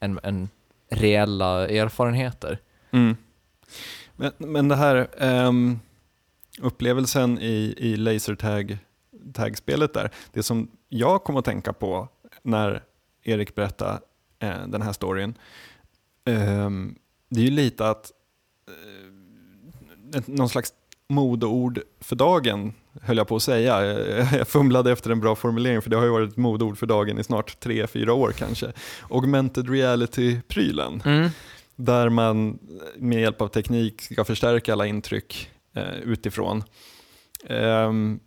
[0.00, 0.48] än, än
[0.90, 2.58] reella erfarenheter.
[2.90, 3.16] Mm.
[4.16, 5.78] Men, men det här ehm,
[6.60, 7.96] upplevelsen i, i
[9.28, 12.08] lasertag-spelet där, det som jag kom att tänka på
[12.42, 12.82] när
[13.22, 14.00] Erik berättade
[14.38, 15.34] eh, den här storyn,
[16.24, 16.94] ehm,
[17.30, 18.12] det är ju lite att
[20.14, 20.72] eh, någon slags
[21.08, 23.82] modeord för dagen, höll jag på att säga.
[24.38, 27.18] Jag- fumlade efter en bra formulering, för det har ju varit ett modeord för dagen
[27.18, 28.72] i snart tre, fyra år kanske.
[29.10, 31.02] Augmented reality-prylen
[31.76, 32.58] där man
[32.96, 36.64] med hjälp av teknik ska förstärka alla intryck eh, utifrån.
[37.46, 38.20] Ehm,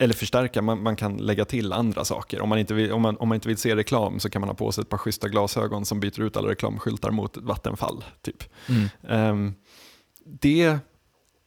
[0.00, 2.40] eller förstärka, man, man kan lägga till andra saker.
[2.40, 4.48] Om man, inte vill, om, man, om man inte vill se reklam så kan man
[4.48, 8.04] ha på sig ett par schyssta glasögon som byter ut alla reklamskyltar mot vattenfall.
[8.22, 8.44] Typ.
[8.68, 8.88] Mm.
[9.08, 9.54] Ehm,
[10.24, 10.78] det,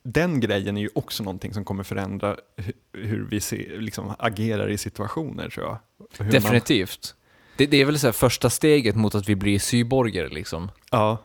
[0.04, 4.70] den grejen är ju också någonting som kommer förändra hu- hur vi ser, liksom, agerar
[4.70, 5.78] i situationer tror jag.
[6.18, 7.16] Hur man- Definitivt.
[7.58, 10.72] Det, det är väl så här första steget mot att vi blir cyborger liksom.
[10.92, 11.18] ja,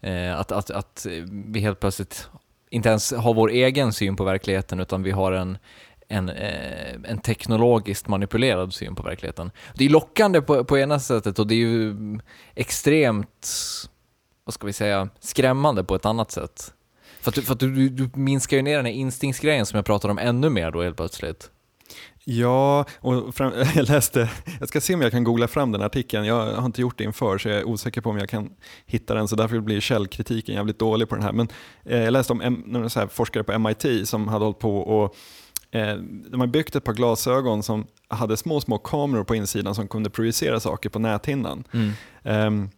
[0.00, 2.28] Eh, att, att, att vi helt plötsligt
[2.70, 5.58] inte ens har vår egen syn på verkligheten utan vi har en,
[6.08, 9.50] en, eh, en teknologiskt manipulerad syn på verkligheten.
[9.74, 11.96] Det är lockande på, på ena sättet och det är ju
[12.54, 13.48] extremt,
[14.44, 16.72] vad ska vi säga, skrämmande på ett annat sätt.
[17.20, 19.76] För att, du, för att du, du, du minskar ju ner den här instinktsgrejen som
[19.76, 21.50] jag pratade om ännu mer då helt plötsligt.
[22.30, 26.24] Ja, och fram, jag läste, jag ska se om jag kan googla fram den artikeln.
[26.24, 28.50] Jag har inte gjort det inför så jag är osäker på om jag kan
[28.86, 31.32] hitta den så därför blir källkritiken jävligt dålig på den här.
[31.32, 31.48] Men
[31.84, 35.16] eh, jag läste om en, forskare på MIT som hade hållit på och
[36.30, 40.10] de har byggt ett par glasögon som hade små, små kameror på insidan som kunde
[40.10, 41.64] projicera saker på näthinnan.
[42.22, 42.70] Ehm,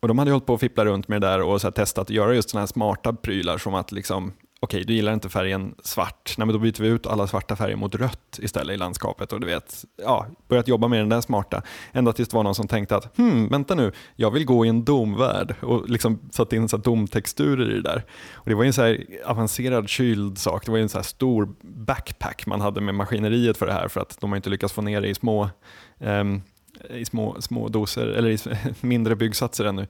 [0.00, 2.10] och de hade hållit på att fippla runt med det där och så testat att
[2.10, 6.34] göra just sådana här smarta prylar som att liksom, okej du gillar inte färgen svart,
[6.38, 9.40] nej men då byter vi ut alla svarta färger mot rött istället i landskapet och
[9.40, 11.62] du vet, ja, börjat jobba med den där smarta.
[11.92, 14.68] Ända tills det var någon som tänkte att, hmm, vänta nu, jag vill gå i
[14.68, 18.04] en domvärld och liksom satt in så här domtexturer i det där.
[18.32, 20.98] Och det var ju en så här avancerad kyld sak, det var ju en så
[20.98, 24.50] här stor backpack man hade med maskineriet för det här för att de har inte
[24.50, 25.50] lyckats få ner det i små
[25.98, 26.42] um,
[26.90, 28.38] i små, små doser, eller i
[28.86, 29.86] mindre byggsatser ännu.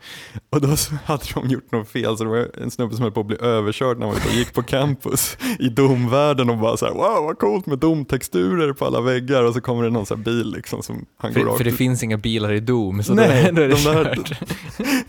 [0.50, 0.68] Och då
[1.04, 3.36] hade de gjort något fel, så det var en snubbe som höll på att bli
[3.40, 7.66] överkörd när han gick på campus i domvärlden och bara så här, wow vad coolt
[7.66, 11.32] med domtexturer på alla väggar och så kommer det någon så bil liksom som han
[11.32, 13.74] går För, rakt för det finns inga bilar i Doom, så Nej, då, är det
[13.74, 14.38] de, där,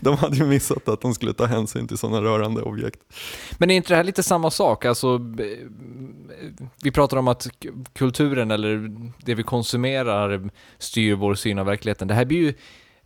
[0.00, 3.00] de hade ju missat att de skulle ta hänsyn till sådana rörande objekt.
[3.58, 4.84] Men är inte det här lite samma sak?
[4.84, 5.20] Alltså,
[6.82, 7.48] vi pratar om att
[7.92, 12.08] kulturen eller det vi konsumerar styr vår syn av verkligheten.
[12.08, 12.54] Det här blir ju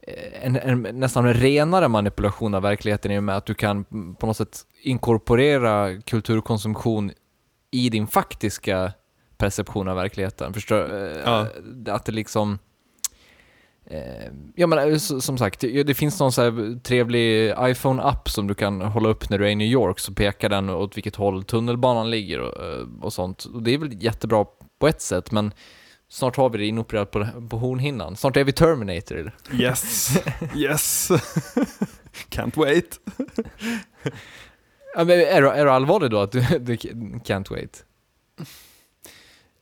[0.00, 3.84] eh, en, en nästan en renare manipulation av verkligheten i och med att du kan
[4.14, 7.12] på något sätt inkorporera kulturkonsumtion
[7.70, 8.92] i din faktiska
[9.36, 10.52] perception av verkligheten.
[10.54, 11.46] Förstår eh, Ja.
[11.88, 12.58] Att det liksom...
[13.86, 18.80] Eh, ja men som sagt, det finns någon så här trevlig iPhone-app som du kan
[18.80, 22.10] hålla upp när du är i New York, så pekar den åt vilket håll tunnelbanan
[22.10, 23.44] ligger och, och sånt.
[23.44, 24.46] Och det är väl jättebra
[24.78, 25.52] på ett sätt, men
[26.14, 28.16] snart har vi det inopererat på, på hornhinnan.
[28.16, 29.36] Snart är vi Terminator.
[29.52, 30.16] Yes,
[30.56, 31.10] yes.
[32.28, 33.00] Can't wait.
[34.94, 37.84] Ja, men är, du, är du allvarlig då att du, du can't wait?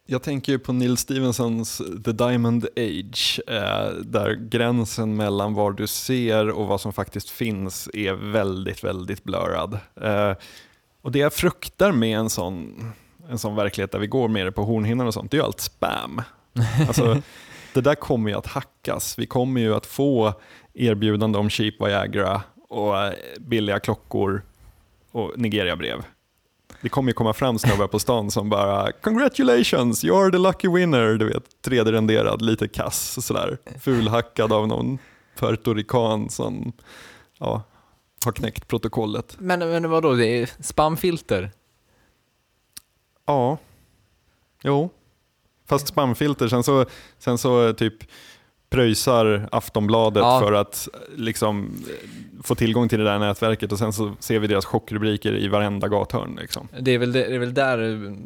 [0.07, 5.87] Jag tänker ju på Neil Stephensons The Diamond Age, eh, där gränsen mellan vad du
[5.87, 9.79] ser och vad som faktiskt finns är väldigt, väldigt blurrad.
[10.01, 10.33] Eh,
[11.03, 12.93] och det jag fruktar med en sån,
[13.29, 15.45] en sån verklighet där vi går med det på hornhinnan och sånt, det är ju
[15.45, 16.23] allt spam.
[16.87, 17.23] Alltså,
[17.75, 19.19] det där kommer ju att hackas.
[19.19, 20.35] Vi kommer ju att få
[20.75, 24.43] erbjudande om cheap Viagra och eh, billiga klockor
[25.11, 26.05] och Nigeria-brev.
[26.81, 31.15] det kommer ju komma fram snubbar på stan som bara “Congratulations, you're the lucky winner”,
[31.15, 34.99] du vet, 3D-renderad, lite kass sådär, fulhackad av någon
[35.37, 36.73] puertorican som
[37.39, 37.63] ja,
[38.25, 39.37] har knäckt protokollet.
[39.39, 41.51] Men, men vadå, det är spamfilter?
[43.27, 43.59] Ja,
[44.63, 44.91] jo.
[45.73, 46.85] Fast spamfilter, sen så,
[47.19, 47.95] sen så typ
[48.71, 50.41] pröjsar Aftonbladet Ja.
[50.41, 54.47] för att liksom eh, få tillgång till det där nätverket och sen så ser vi
[54.47, 56.39] deras chockrubriker i varenda gathörn.
[56.41, 56.69] Liksom.
[56.81, 57.79] Det är, väl, det är väl där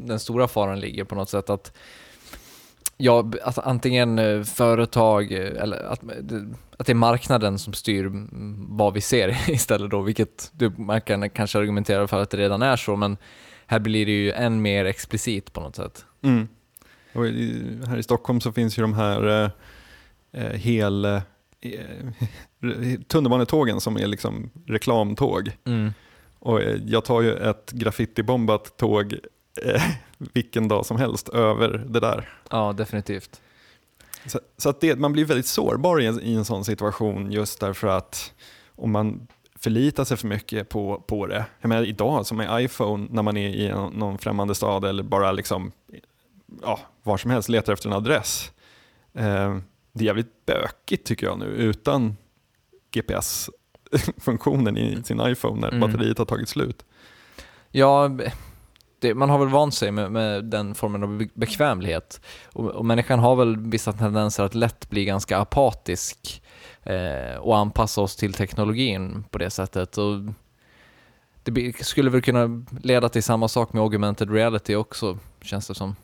[0.07, 1.51] den stora faran ligger på något sätt.
[1.51, 1.73] Att,
[2.97, 6.01] ja, att antingen eh, företag eh, eller att,
[6.77, 10.73] att det är marknaden som styr mm, vad vi ser istället då, vilket du,
[11.07, 13.17] kan kanske argumentera för att det redan är så, men
[13.67, 16.05] här blir det ju än mer explicit på något sätt.
[16.23, 16.49] Mm.
[17.17, 19.51] Och i, här i Stockholm så finns ju de här eh,
[20.33, 21.21] eh, hel eh,
[23.09, 25.53] tunnelbanetågen som är liksom reklamtåg.
[25.65, 25.93] Mm.
[26.39, 29.13] Och eh, jag tar ju ett graffitibombat tåg
[29.63, 29.83] eh,
[30.19, 32.29] vilken dag som helst över det där.
[32.51, 33.41] Ja, definitivt.
[34.27, 37.61] Så, så att det, man blir väldigt sårbar i en, i en sån situation just
[37.61, 38.33] därför att
[38.75, 39.27] om man
[39.59, 41.45] förlitar sig för mycket på, på det.
[41.61, 45.33] Jag menar idag som med iPhone när man är i någon främmande stad eller bara
[45.33, 45.73] liksom,
[46.63, 48.53] ja, var som helst letar efter en adress.
[49.15, 49.57] Eh,
[49.93, 52.17] det är jävligt bökigt tycker jag nu utan
[52.91, 55.81] GPS-funktionen i sin iPhone när Mm.
[55.81, 56.85] batteriet har tagit slut.
[57.71, 58.11] Ja,
[58.99, 62.21] det, man har väl vant sig med, med den formen av be- bekvämlighet.
[62.53, 66.43] Och, och människan har väl vissa tendenser att lätt bli ganska apatisk
[66.83, 69.99] eh, och anpassa oss till teknologin på det sättet.
[69.99, 70.15] Och
[71.43, 75.97] det skulle väl kunna leda till samma sak med augmented reality också, känns det som.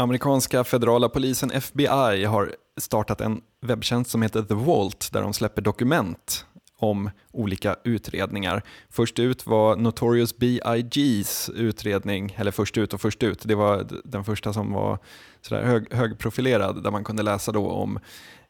[0.00, 5.62] Amerikanska federala polisen FBI har startat en webbtjänst som heter The Vault där de släpper
[5.62, 8.62] dokument om olika utredningar.
[8.90, 14.24] Först ut var Notorious B.I.G.s utredning, eller först ut och först ut, det var den
[14.24, 14.98] första som var
[15.40, 17.98] sådär hög, högprofilerad där man kunde läsa då om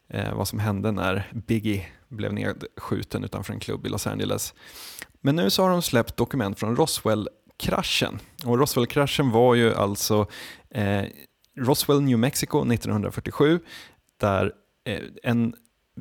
[0.09, 4.53] eh, vad som hände när Biggie blev nedskjuten utanför en klubb i Los Angeles.
[5.21, 8.19] Men nu så har de släppt dokument från Roswell-kraschen.
[8.45, 10.27] Och Roswell-kraschen var ju alltså
[10.69, 11.03] eh,
[11.59, 13.59] Roswell, New Mexico 1947
[14.19, 14.53] där
[14.85, 15.55] eh, en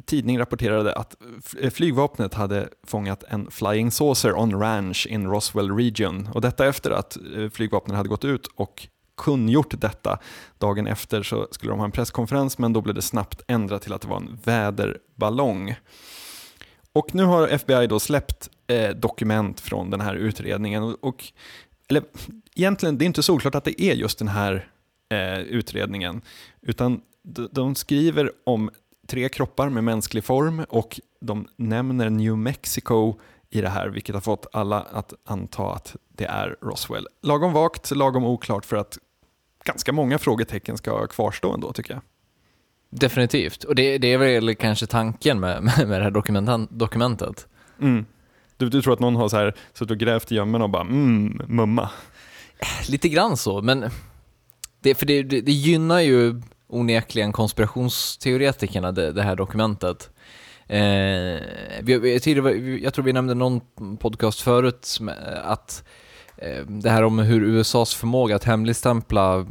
[0.07, 1.16] tidning rapporterade att
[1.61, 6.29] eh, flygvapnet hade fångat en flying saucer on ranch in Roswell region.
[6.35, 10.18] Och detta efter att eh, flygvapnet hade gått ut och kungjort detta.
[10.59, 13.92] Dagen efter så skulle de ha en presskonferens men då blev det snabbt ändrat till
[13.92, 15.75] att det var en väderballong.
[16.92, 20.83] Och nu har FBI då släppt eh, dokument från den här utredningen.
[20.83, 21.25] Och, och,
[21.88, 22.03] eller
[22.55, 24.68] egentligen, det är inte solklart att det är just den här
[25.09, 26.21] eh, utredningen.
[26.62, 28.71] Utan de, de skriver om
[29.07, 33.14] tre kroppar med mänsklig form och de nämner New Mexico
[33.51, 37.07] i det här, vilket har fått alla att anta att det är Roswell.
[37.23, 38.99] Lagom vagt, lagom oklart för att
[39.64, 42.03] ganska många frågetecken ska kvarstå ändå tycker jag.
[42.90, 43.64] Definitivt.
[43.64, 47.47] Och det, det är väl kanske tanken med, med, med det här dokumentan- dokumentet.
[47.81, 48.07] Mm.
[48.57, 50.83] Du, du tror att någon har så här, suttit och grävt i gömmen och bara
[50.83, 51.90] mm, mumma.
[52.88, 53.90] Lite grann så, men
[54.81, 60.11] det, för det, det, det gynnar ju onekligen konspirationsteoretikerna, det, det här dokumentet.
[60.67, 61.43] Eh,
[61.83, 63.61] vi, tidigare, jag tror vi nämnde någon
[64.01, 65.85] podcast förut med- att
[66.37, 69.47] eh, det här om hur USAs förmåga att hemligstämpla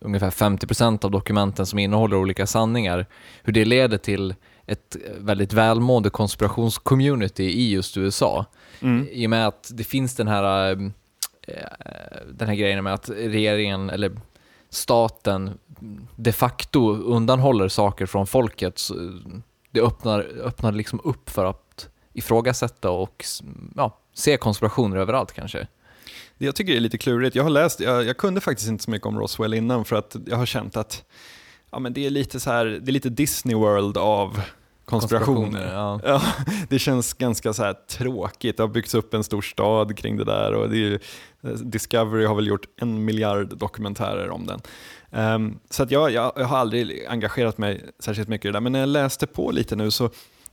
[0.00, 3.06] ungefär 50% av dokumenten som innehåller olika sanningar,
[3.42, 4.34] hur det leder till
[4.66, 8.44] ett väldigt välmående konspirationscommunity i just USA.
[8.80, 9.08] Mm.
[9.10, 11.54] I och med att det finns den här, eh,
[12.32, 14.12] den här grejen med att regeringen, eller
[14.76, 15.58] staten,
[16.16, 18.78] de facto undanhåller saker från folket.
[18.78, 18.94] Så
[19.70, 23.24] det öppnar, öppnar liksom upp för att ifrågasätta och
[23.76, 25.66] ja, se konspirationer överallt kanske.
[26.38, 28.90] Det jag tycker är lite klurigt, jag har läst, jag, jag kunde faktiskt inte så
[28.90, 31.04] mycket om Roswell innan för att jag har känt att
[31.70, 34.40] ja, men det är lite så här, det är lite Disney World av
[34.86, 35.72] konspirationer.
[35.72, 36.00] Ja.
[36.04, 36.22] Ja,
[36.68, 38.56] det känns ganska så tråkigt.
[38.56, 40.98] Det har byggts upp en stor stad kring det där och det ju,
[41.62, 44.60] Discovery har väl gjort en miljard dokumentärer om den.
[45.12, 48.60] Ehm, så att jag, jag, jag har aldrig engagerat mig särskilt mycket i det där,
[48.60, 50.04] men när jag läste på lite nu så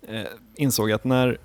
[0.07, 0.24] eh,
[0.55, 1.38] insåg jag att när,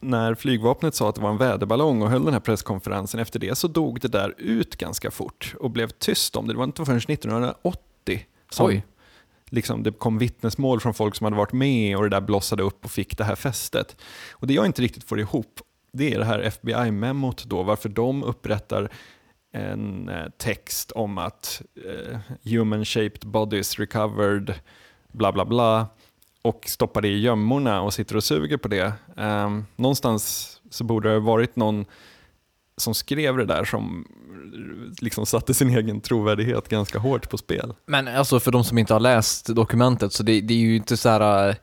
[0.00, 3.58] när flygvapnet sa att det var en väderballong och höll den här presskonferensen, efter det
[3.58, 6.52] så dog det där ut ganska fort och blev tyst om det.
[6.52, 8.84] Det var inte förrän 1980 som Oj
[9.54, 12.84] liksom, det kom vittnesmål från folk som hade varit med och det där blossade upp
[12.84, 13.96] och fick det här fästet.
[14.32, 15.60] Och det jag inte riktigt får ihop,
[15.92, 18.90] det är det här FBI-memot då, varför de upprättar
[19.52, 24.54] en eh, text om att eh, human-shaped bodies recovered,
[25.12, 25.86] bla bla bla,
[26.42, 28.92] och stoppar det i gömmorna och sitter och suger på det.
[29.16, 31.86] Eh, någonstans så borde det ha varit någon
[32.76, 34.06] som skrev det där som
[35.00, 37.74] liksom satte sin egen trovärdighet ganska hårt på spel.
[37.86, 40.96] Men alltså för de som inte har läst dokumentet så det, det är ju inte
[40.96, 41.48] så här.
[41.48, 41.54] Eh,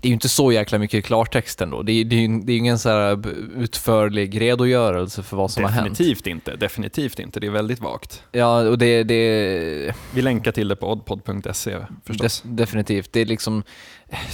[0.00, 1.82] det är ju inte så jäkla mycket klartext ändå.
[1.82, 5.64] Det är, det är, ju- det är ingen så här utförlig redogörelse för vad som
[5.64, 5.88] har hänt.
[5.98, 7.40] Definitivt inte, definitivt inte.
[7.40, 8.22] Det är väldigt vagt.
[8.32, 12.22] Ja, och det, det, Vi länkar till det på oddpod.se förstås.
[12.22, 13.12] Des, definitivt.
[13.12, 13.62] Det är liksom,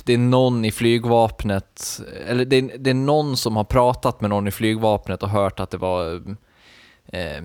[0.05, 4.31] det är någon i flygvapnet, eller det är, det är någon som har pratat med
[4.31, 6.15] någon i flygvapnet och hört att det var
[7.13, 7.43] eh,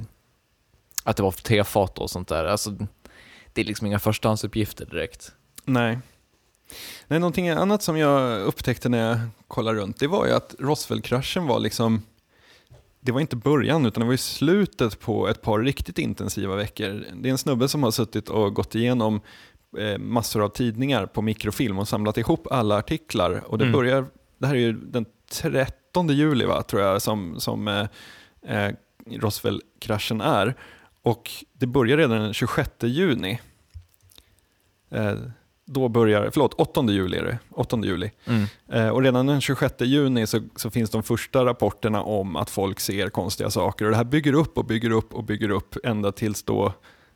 [1.03, 2.45] att det var tefat och sånt där.
[2.45, 2.71] Alltså,
[3.53, 5.31] det är liksom inga förstahandsuppgifter direkt.
[5.65, 5.99] Nej.
[7.07, 11.47] Nej, någonting annat som jag upptäckte när jag kollade runt, det var ju att Roswell-kraschen
[11.47, 12.01] var liksom,
[12.99, 17.05] det var inte början utan det var ju slutet på ett par riktigt intensiva veckor.
[17.15, 19.21] Det är en snubbe som har suttit och gått igenom
[19.77, 23.43] eh, massor av tidningar på mikrofilm och samlat ihop alla artiklar.
[23.47, 23.73] Och det Mm.
[23.77, 24.05] börjar,
[24.37, 27.87] det här är ju den 13 juli va, tror jag som, som eh,
[28.47, 28.73] eh,
[29.05, 30.55] Roswell-kraschen är.
[31.01, 33.39] Och det börjar redan den 26 juni.
[34.89, 35.13] Eh,
[35.65, 37.39] då börjar, förlåt, 8 juli är det.
[37.49, 38.11] 8 juli.
[38.25, 38.45] Mm.
[38.71, 42.79] Eh, och redan den 26 juni så, så finns de första rapporterna om att folk
[42.79, 43.85] ser konstiga saker.
[43.85, 46.73] Och det här bygger upp och bygger upp och bygger upp ända tills då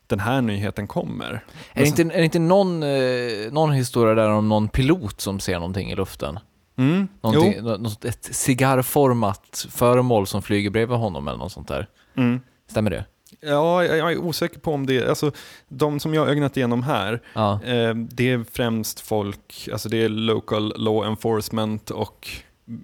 [0.08, 1.46] den här nyheten kommer.
[1.74, 5.40] Är det inte, är det inte någon, eh, någon historia där om någon pilot som
[5.40, 6.40] ser någonting i luften?
[6.78, 11.88] Mm, något, ett cigarrformat föremål som flyger bredvid honom eller något sånt där.
[12.18, 12.42] Mm.
[12.70, 13.06] Stämmer det?
[13.40, 15.32] Ja, jag är osäker på om det, alltså
[15.68, 17.64] de som jag har ögnat igenom här, Ja.
[17.64, 22.28] eh, det är främst folk, alltså det är local law enforcement och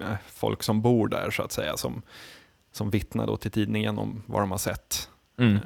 [0.01, 2.01] eh, folk som bor där så att säga, som,
[2.71, 5.09] som vittnar då till tidningen om vad de har sett.
[5.39, 5.59] Mm.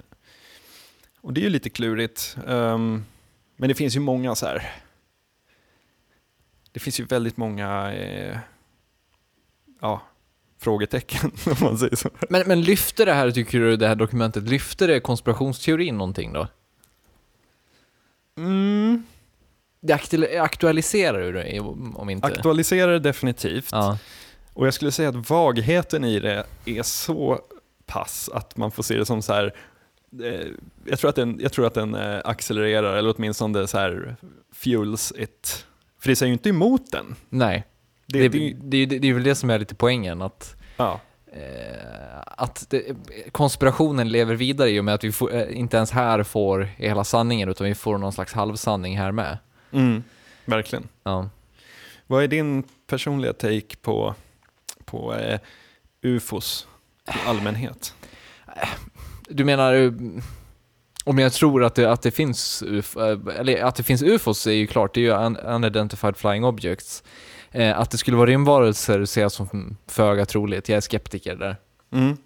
[1.21, 2.37] Och det är ju lite klurigt.
[2.47, 3.05] Ehm,
[3.55, 4.71] men det finns ju många så här.
[6.71, 8.37] Det finns ju väldigt många eh,
[9.81, 10.01] ja,
[10.59, 12.09] frågetecken om man säger så.
[12.29, 16.47] Men, men lyfter det här, tycker du, det här dokumentet, lyfter det konspirationsteorin någonting då?
[18.37, 19.03] Mm.
[19.81, 21.59] Det aktu- aktualiserar du det,
[21.95, 22.27] om inte?
[22.27, 23.69] Aktualiserar det definitivt.
[23.71, 23.97] ja.
[24.53, 27.39] Och jag skulle säga att vagheten i det är så
[27.85, 29.53] pass att man får se det som så här
[30.23, 30.47] eh,
[30.85, 34.15] jag tror att den, jag tror att den eh, accelererar, eller åtminstone så här
[34.53, 35.65] fuels it.
[35.99, 37.15] För det säger ju inte emot den.
[37.29, 37.65] Nej.
[38.07, 40.99] Det, Det, det, det, är väl det som är lite poängen, att, ja.
[41.31, 42.83] eh, att det,
[43.31, 47.03] konspirationen lever vidare i och med att vi får, eh, inte ens här får hela
[47.03, 49.37] sanningen, utan vi får någon slags halvsanning här med.
[49.71, 50.03] Mm,
[50.45, 50.87] verkligen.
[51.03, 51.29] Ja.
[52.07, 54.15] Vad är din personliga take på,
[54.85, 55.39] på eh,
[56.01, 56.67] ufos
[57.07, 57.93] i allmänhet?
[59.29, 59.91] Du menar, eh,
[61.03, 64.47] om jag tror att det, att det finns UFO, eh, eller att det finns UFOs
[64.47, 67.03] är ju klart, det är ju un- unidentified flying objects.
[67.57, 71.55] Eh, att det skulle vara rymdvarelser ser jag som föga troligt, jag är skeptiker där.
[71.91, 72.17] Mm.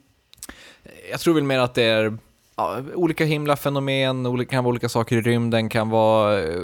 [1.11, 2.17] Jag tror väl mer att det är
[2.55, 6.61] ja, olika himlafenomen, olika, kan vara olika saker i rymden, kan vara eh,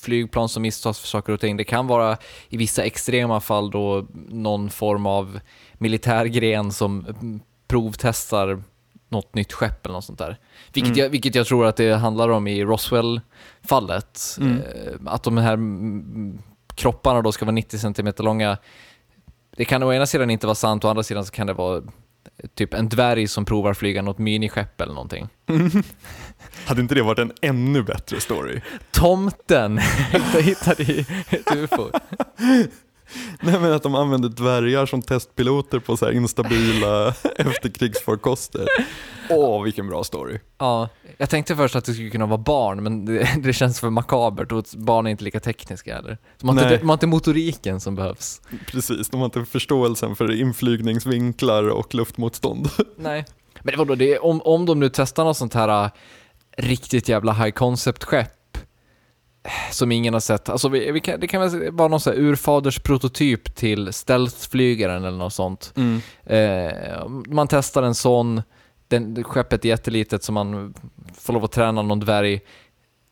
[0.00, 1.56] flygplan som misstas för saker och ting.
[1.56, 2.16] Det kan vara
[2.48, 5.40] i vissa extrema fall då någon form av
[5.74, 8.62] militärgren som mm, provtestar
[9.08, 10.38] något nytt skepp eller något sånt där.
[10.72, 10.98] Vilket, Mm.
[11.04, 14.20] jag, vilket jag tror att det handlar om i Roswell-fallet.
[14.40, 14.52] Mm.
[14.58, 16.38] Eh, Att de här mm,
[16.78, 18.58] kropparna då ska vara 90 cm långa.
[19.56, 21.82] Det kan å ena sidan inte vara sant, å andra sidan så kan det vara
[22.54, 25.28] typ en dvärg som provar flyga något miniskepp eller någonting.
[26.66, 28.60] Hade inte det varit en ännu bättre story?
[28.90, 29.78] Tomten
[30.40, 31.90] hittade i ett ufo.
[33.40, 38.66] Nej men att de använder dvärgar som testpiloter på så här instabila efterkrigsfarkoster.
[39.30, 40.38] Åh, vilken bra story.
[40.58, 43.90] Ja, jag tänkte först att det skulle kunna vara barn, men det, det känns för
[43.90, 46.18] makabert och barn är inte lika tekniska heller.
[46.40, 46.78] De har, inte, Nej.
[46.78, 48.40] de har inte motoriken som behövs.
[48.66, 52.68] Precis, de har inte förståelsen för inflygningsvinklar och luftmotstånd.
[52.96, 53.24] Nej.
[53.62, 55.90] Men det var då det, om, om de nu testar något sånt här äh,
[56.56, 58.37] riktigt jävla high concept-skepp
[59.70, 60.48] som ingen har sett.
[60.48, 65.04] Alltså vi, vi kan, det kan väl vara någon sån här urfaders prototyp till stealthflygaren
[65.04, 65.72] eller något sånt.
[65.76, 66.00] Mm.
[66.24, 68.42] Eh, man testar en sån,
[68.88, 70.74] den, skeppet är jättelitet så man
[71.14, 72.40] får lov att träna någon dvärg.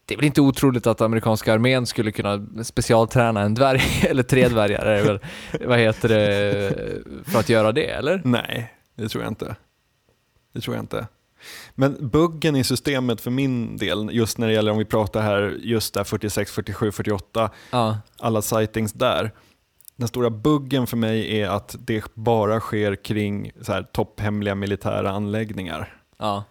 [0.05, 4.49] Det är väl inte otroligt att amerikanska armén skulle kunna specialträna en dvärg, eller tre
[4.49, 5.20] dvärgar, är väl,
[5.66, 6.72] vad heter det,
[7.24, 8.22] för att göra det, eller?
[8.24, 9.57] Nej, det tror jag inte.
[10.53, 11.07] Det tror jag inte.
[11.79, 15.57] Men buggen i systemet för min del, just när det gäller om vi pratar här,
[15.62, 19.31] just där 46, 47, 48, Ja, alla sightings där.
[19.97, 25.11] Den stora buggen för mig är att det bara sker kring så här topphemliga militära
[25.11, 25.95] anläggningar.
[26.18, 26.45] ja.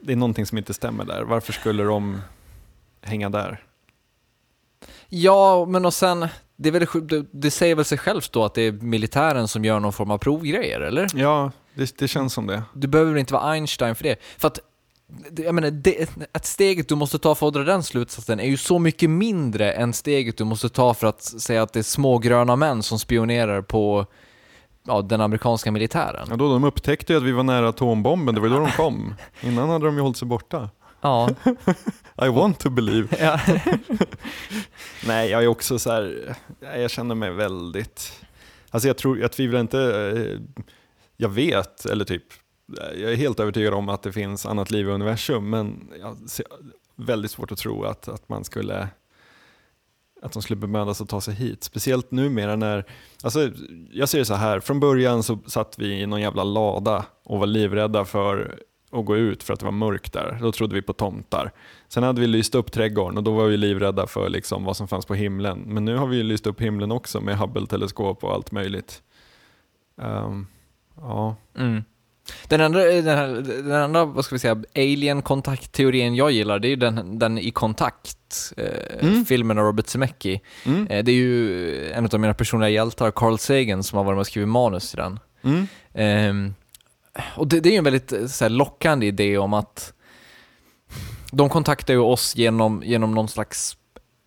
[0.00, 1.22] Det är någonting som inte stämmer där.
[1.22, 2.20] Varför skulle de
[3.02, 3.62] hänga där?
[5.08, 8.62] Ja, men och sen, det, väl, det, det säger väl sig självt då att det
[8.62, 11.08] är militären som gör någon form av provgrejer, eller?
[11.14, 12.62] Ja, det, det känns som det.
[12.74, 14.16] Du behöver inte vara Einstein för det.
[14.38, 14.58] För att,
[15.36, 18.56] jag menar, det, att steget du måste ta för att dra den slutsatsen är ju
[18.56, 22.18] så mycket mindre än steget du måste ta för att säga att det är små
[22.18, 24.06] gröna män som spionerar på
[24.86, 26.26] ja, den amerikanska militären.
[26.30, 28.70] Ja, då, de upptäckte ju att vi var nära atombomben, det var ju då de
[28.70, 29.14] kom.
[29.40, 30.70] Innan hade de ju hållit sig borta.
[31.00, 31.30] Ja.
[32.22, 33.08] I want to believe.
[33.20, 33.40] ja.
[35.06, 38.24] Nej, jag är också så här, jag känner mig väldigt,
[38.70, 40.64] alltså jag tror, jag tvivlar inte, eh,
[41.16, 42.24] jag vet, eller typ,
[42.80, 46.30] eh, jag är helt övertygad om att det finns annat liv i universum, men jag
[46.30, 46.46] ser
[46.96, 48.88] väldigt svårt att tro att, att man skulle,
[50.22, 51.64] att de skulle bemöda sig att ta sig hit.
[51.64, 52.84] Speciellt numera när,
[53.22, 53.50] alltså
[53.90, 57.38] jag ser det så här, från början så satt vi i någon jävla lada och
[57.38, 58.58] var livrädda för
[58.90, 60.38] att gå ut för att det var mörkt där.
[60.40, 61.52] Då trodde vi på tomtar.
[61.88, 64.88] Sen hade vi lyst upp trädgården och då var vi livrädda för liksom vad som
[64.88, 65.58] fanns på himlen.
[65.66, 69.02] Men nu har vi ju lyst upp himlen också med Hubble-teleskop och allt möjligt.
[69.96, 70.46] Um,
[70.96, 71.36] ja.
[71.58, 71.84] Mm.
[72.48, 73.28] Den andra, den, här,
[73.62, 77.50] den andra, vad ska vi säga, alien-kontaktteorin jag gillar, det är ju den, den i
[77.50, 79.24] kontakt, eh, Mm.
[79.24, 80.40] filmen av Robert Zemeckis.
[80.64, 80.86] Mm.
[80.86, 84.20] Eh, det är ju en av mina personliga hjältar, Carl Sagan, som har varit med
[84.20, 85.18] och skrivit manus till den.
[85.42, 85.66] Mm.
[85.94, 86.54] Ehm,
[87.36, 89.92] och det, det är ju en väldigt eh, så här, lockande idé om att
[91.32, 93.76] de kontaktar ju oss genom, genom någon slags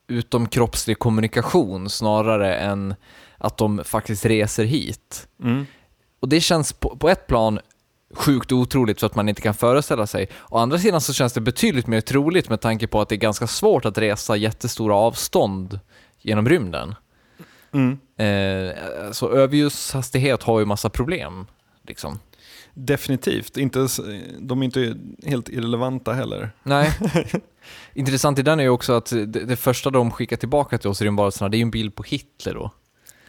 [0.07, 2.95] utomkroppslig kommunikation snarare än
[3.38, 5.28] att de faktiskt reser hit.
[5.43, 5.65] Mm.
[6.20, 7.59] Och det känns på, på ett plan
[8.13, 10.30] sjukt otroligt för att man inte kan föreställa sig.
[10.49, 13.18] Å andra sidan så känns det betydligt mer troligt med tanke på att det är
[13.18, 15.80] ganska svårt att resa jättestora avstånd
[16.22, 16.95] genom rymden.
[17.72, 17.97] Mm.
[18.18, 18.76] Eh,
[19.11, 21.45] så överljushastighet har ju massa problem.
[21.88, 22.20] Liksom.
[22.74, 23.88] Definitivt, inte,
[24.39, 26.51] de är inte helt irrelevanta heller.
[26.63, 26.93] Nej.
[27.93, 31.01] Intressant i den är ju också att det, det första de skickar tillbaka till oss
[31.01, 32.72] rymdvarelserna, det är ju en bild på Hitler då.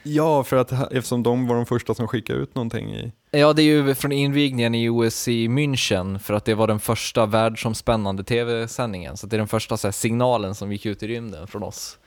[0.08, 3.12] Ja, för att eftersom de var de första som skickade ut någonting i...
[3.30, 6.80] Ja, det är ju från invigningen i OS i München, för att det var den
[6.80, 9.16] första världsomspännande tv-sändningen.
[9.16, 11.98] Så det är den första här, signalen som gick ut i rymden från oss.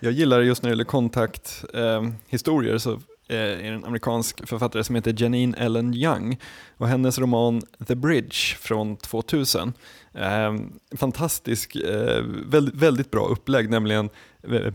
[0.00, 2.92] Jag gillar just när det gäller kontakthistorier eh, så
[3.28, 6.38] eh, är det en amerikansk författare som heter Janine Ellen Young
[6.76, 9.72] och hennes roman The Bridge från 2000.
[10.14, 10.54] Eh,
[10.96, 14.10] fantastisk, eh, väldigt, väldigt bra upplägg, nämligen
[14.42, 14.72] eh,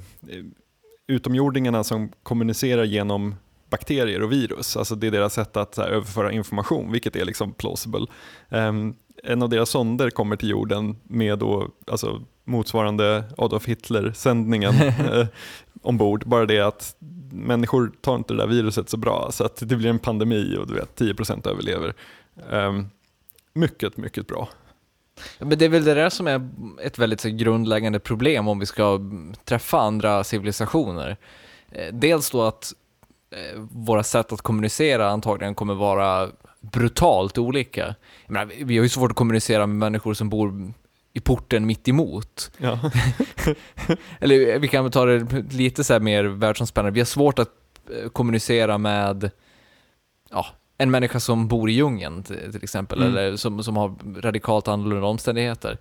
[1.10, 3.36] utomjordingarna som kommunicerar genom
[3.70, 4.78] bakterier och virus.
[4.78, 8.06] Alltså det är deras sätt att här, överföra information, vilket är liksom plausible.
[8.50, 14.74] Ehm, en av deras sonder kommer till jorden med då, alltså, motsvarande Adolf Hitler-sändningen
[15.14, 15.28] eh,
[15.82, 16.24] ombord.
[16.28, 16.96] Bara det att
[17.32, 20.68] människor tar inte det där viruset så bra så att det blir en pandemi och
[20.68, 21.94] du vet 10% överlever.
[22.52, 22.90] Ehm,
[23.54, 24.50] mycket, mycket bra.
[25.40, 26.50] Men det är väl det där som är
[26.84, 29.00] ett väldigt så, grundläggande problem om vi ska
[29.46, 31.18] träffa andra civilisationer.
[31.72, 32.74] Eh, Dels då att
[33.32, 36.30] eh, våra sätt att kommunicera antagligen kommer vara
[36.62, 37.96] brutalt olika.
[38.28, 40.74] Menar, vi- har ju svårt att kommunicera med människor som bor
[41.14, 42.52] i porten mitt emot.
[42.58, 42.80] Ja.
[44.20, 46.94] Eller vi kan ta det lite så mer världsomspännande.
[46.94, 47.50] Vi har svårt att
[48.04, 49.32] eh, kommunicera med
[50.32, 50.46] ja,
[50.82, 53.12] en människa som bor i djungeln till, exempel, Mm.
[53.18, 55.78] eller som, som har radikalt annorlunda omständigheter.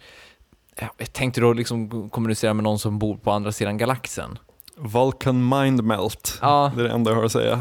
[0.80, 4.38] Ja, Jag tänkte då liksom kommunicera med någon som bor på andra sidan galaxen.
[4.76, 7.60] Vulcan Mind Melt, Ja, det är det enda jag har att säga.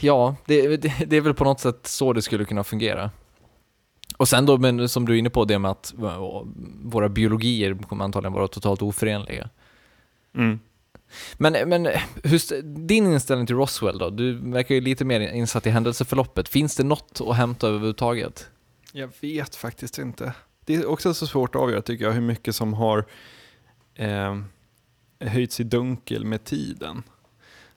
[0.00, 3.10] ja det, det, det är väl på något sätt så det skulle kunna fungera.
[4.16, 5.94] Och sen då, men som du är inne på, det med att
[6.82, 9.48] våra biologier kommer antagligen vara totalt oförenliga.
[10.34, 10.60] Mm.
[11.38, 11.88] Men, men
[12.24, 14.10] hur, din inställning till Roswell då?
[14.10, 16.48] Du verkar ju lite mer insatt i händelseförloppet.
[16.48, 18.48] Finns det något att hämta överhuvudtaget?
[18.92, 20.32] Jag vet faktiskt inte.
[20.64, 23.04] Det är också så svårt att avgöra tycker jag hur mycket som har
[23.94, 24.36] eh,
[25.20, 27.02] höjts i dunkel med tiden.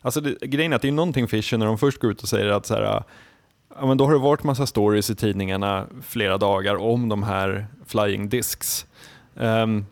[0.02, 2.30] Alltså det, grejen är att det är någonting Fischer när de först går ut och
[2.30, 3.04] säger att så här,
[3.76, 7.68] ja, men då har det varit massa stories i tidningarna flera dagar om de här
[7.86, 8.86] flying discs.
[9.36, 9.86] Ehm,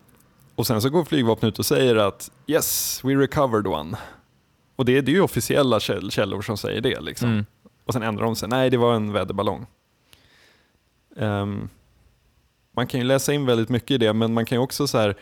[0.58, 3.98] och sen så går flygvapnet ut och säger att yes, we recovered one.
[4.76, 7.00] Och det, det är ju officiella käll, källor som säger det.
[7.00, 7.28] Liksom.
[7.28, 7.46] Mm.
[7.84, 8.48] Och sen ändrar de sig.
[8.48, 9.66] Nej, det var en väderballong.
[11.16, 11.68] Ehm,
[12.72, 14.98] man kan ju läsa in väldigt mycket i det, men man kan ju också så
[14.98, 15.16] här,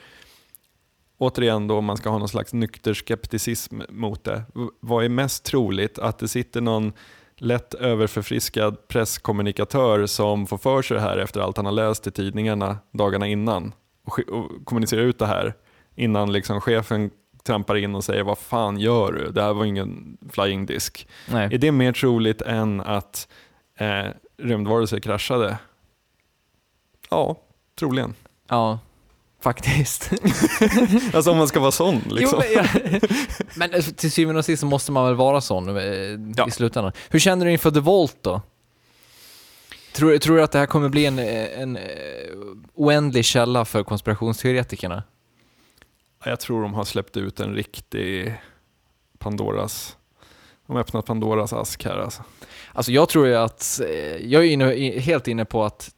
[1.18, 4.42] återigen då om man ska ha någon slags nykter skepticism mot det.
[4.80, 5.98] Vad är mest troligt?
[5.98, 6.92] Att det sitter någon
[7.36, 12.10] lätt överförfriskad presskommunikatör som får för sig det här efter allt han har läst i
[12.10, 13.72] tidningarna dagarna innan
[14.06, 15.54] och, och kommunicerar ut det här
[15.94, 17.10] innan liksom chefen
[17.46, 19.30] trampar in och säger vad fan gör du?
[19.32, 21.08] Det här var ingen flying disk.
[21.28, 21.48] Nej.
[21.54, 23.28] Är det mer troligt än att
[23.78, 24.06] eh,
[24.42, 25.58] rymdvarelser kraschade?
[27.10, 27.36] Ja,
[27.78, 28.14] troligen.
[28.48, 28.78] Ja.
[29.42, 30.10] faktiskt.
[31.14, 32.42] Alltså om man ska vara sån liksom.
[32.50, 32.98] Jo, men, ja.
[33.56, 35.84] men eh, till syvende och sist så måste man väl vara sån eh,
[36.36, 36.48] Ja.
[36.48, 36.92] i slutändan.
[37.08, 38.40] Hur känner du inför The Vault då?
[39.96, 41.82] Tror, tror du att det här kommer bli en, eh, en eh,
[42.74, 45.02] oändlig källa för konspirationsteoretikerna?
[46.24, 48.34] Jag tror de har släppt ut en riktig
[49.18, 49.96] Pandoras...
[50.66, 52.22] De har öppnat Pandoras ask här alltså.
[52.72, 55.90] Alltså jag tror ju att, eh, jag är inne, helt inne på att,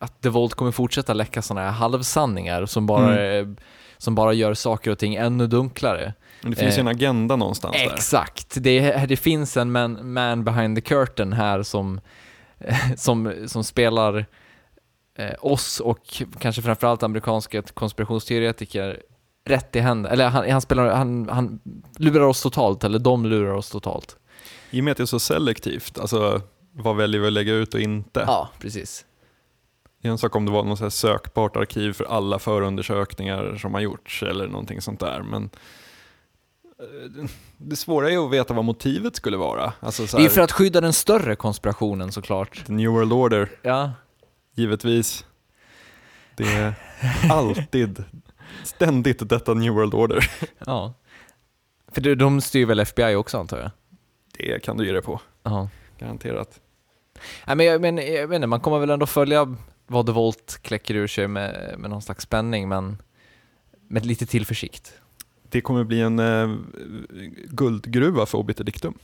[0.00, 3.46] att The Vault kommer fortsätta läcka sådana här halvsanningar som bara, eh,
[3.98, 6.14] som bara gör saker och ting ännu dunklare.
[6.40, 7.92] Men det finns ju en agenda någonstans där.
[7.94, 12.00] Exakt, det, det finns en man, man behind the curtain här som,
[12.96, 14.26] som, som spelar
[15.18, 19.02] eh, oss och kanske framförallt amerikanska konspirationsteoretiker
[19.44, 20.12] rätt i händerna.
[20.12, 21.60] Eller han, han, spelar, han, han
[21.98, 24.16] lurar oss totalt, eller de lurar oss totalt.
[24.70, 26.40] I och med att det är så selektivt, alltså
[26.72, 28.24] vad väljer vi att lägga ut och inte?
[28.26, 29.04] Ja, precis.
[30.02, 33.80] Det är en sak om det var något sökbart arkiv för alla förundersökningar som har
[33.80, 35.22] gjorts eller någonting sånt där.
[35.22, 35.50] Men
[37.56, 39.72] det svåra är ju att veta vad motivet skulle vara.
[39.80, 42.66] Alltså så Det är för att skydda den större konspirationen såklart.
[42.66, 43.92] The New World Order, Ja,
[44.54, 45.24] givetvis.
[46.36, 46.74] Det är
[47.30, 48.04] alltid,
[48.64, 50.30] ständigt detta New World Order.
[50.66, 50.94] ja.
[51.88, 53.70] För de- de styr väl FBI också antar jag?
[54.38, 55.68] Det kan du ge dig på, Ja.
[55.98, 56.60] garanterat.
[57.46, 59.56] Nej, men jag, men, jag inte, man kommer väl ändå följa
[59.86, 63.02] vad The Volt kläcker ur sig med, med någon slags spänning, men
[63.88, 64.94] med lite tillförsikt.
[65.50, 66.56] Det kommer bli en eh,
[67.44, 68.94] guldgruva för Obiter Dictum.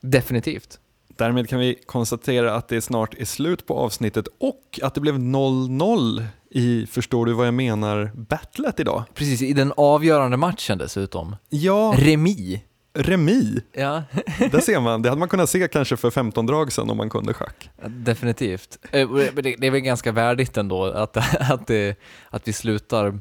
[0.00, 0.78] Definitivt.
[1.16, 5.14] Därmed kan vi konstatera att det snart är slut på avsnittet och att det blev
[5.18, 9.04] 0-0 i Förstår du vad jag menar battlet idag.
[9.14, 11.36] Precis, i den avgörande matchen dessutom.
[11.48, 12.62] Ja, Remi.
[12.94, 13.60] remi.
[13.72, 14.02] Ja,
[14.52, 17.10] Där ser man, det hade man kunnat se kanske för 15 drag sedan om man
[17.10, 17.70] kunde schack.
[17.86, 18.78] definitivt.
[18.92, 21.16] Eh, det är väl ganska värdigt ändå att,
[21.50, 21.98] att, det,
[22.30, 23.20] att vi slutar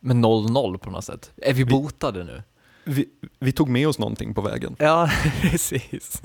[0.00, 1.32] med 0-0 på något sätt.
[1.36, 2.42] Är vi botade nu?
[2.84, 4.76] Vi, vi tog med oss någonting på vägen.
[4.78, 5.10] Ja,
[5.42, 6.22] precis.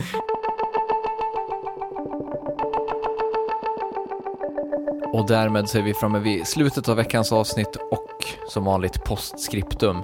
[5.13, 9.97] Och därmed så är vi framme vid slutet av veckans avsnitt och som vanligt postskriptum.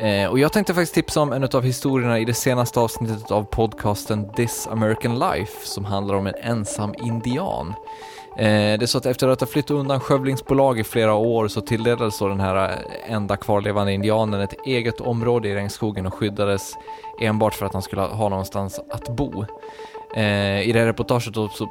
[0.00, 3.44] Eh, och jag tänkte faktiskt tipsa om en av historierna i det senaste avsnittet av
[3.44, 7.74] podcasten This American Life som handlar om en ensam indian.
[8.36, 11.60] Eh, det är så att efter att ha flyttat undan skövlingsbolag i flera år så
[11.60, 16.74] tilldelades så den här eh, enda kvarlevande indianen ett eget område i regnskogen och skyddades
[17.20, 19.44] enbart för att han skulle ha någonstans att bo.
[20.16, 21.68] Eh, I det här reportaget så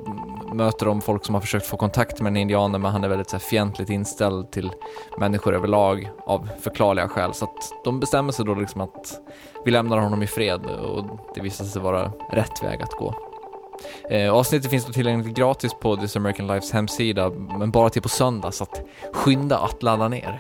[0.54, 3.30] möter de folk som har försökt få kontakt med den indianen men han är väldigt
[3.30, 4.72] så här, fientligt inställd till
[5.20, 7.34] människor överlag av förklarliga skäl.
[7.34, 9.20] Så att de bestämmer sig då liksom att
[9.66, 11.06] vi lämnar honom i fred och
[11.36, 13.33] det visar sig vara rätt väg att gå.
[14.10, 18.10] Eh, avsnittet finns då tillgängligt gratis på This American Lifes hemsida men bara till på
[18.10, 18.82] söndag så att
[19.14, 20.40] skynda att ladda ner.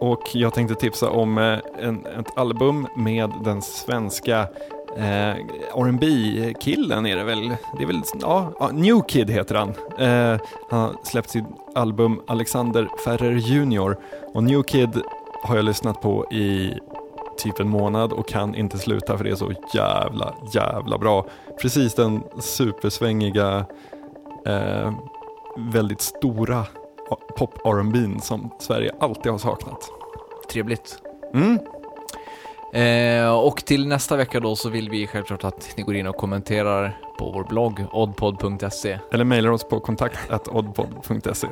[0.00, 4.48] Och jag tänkte tipsa om eh, en, ett album med den svenska
[4.96, 5.34] eh,
[5.76, 6.04] rb
[6.60, 7.48] killen är det väl?
[7.78, 9.68] Det är väl, ja, ja, New Kid heter han.
[9.98, 13.96] Eh, han har släppt sitt album Alexander Ferrer Jr.
[14.34, 15.02] Och New Kid
[15.42, 16.74] har jag lyssnat på i
[17.38, 21.26] typ en månad och kan inte sluta för det är så jävla, jävla bra.
[21.60, 23.66] Precis den supersvängiga,
[24.46, 24.92] eh,
[25.56, 26.66] väldigt stora
[27.36, 29.90] pop rb som Sverige alltid har saknat.
[30.50, 30.98] Trevligt.
[31.34, 31.58] Mm.
[32.74, 36.16] Eh, och till nästa vecka då så vill vi självklart att ni går in och
[36.16, 38.98] kommenterar på vår blogg oddpod.se.
[39.12, 41.48] Eller mejlar oss på kontakt oddpod.se.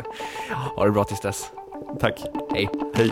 [0.76, 1.51] Ha det bra tills dess.
[2.01, 2.22] Tack.
[2.55, 2.68] Hej.
[2.95, 3.11] Hej.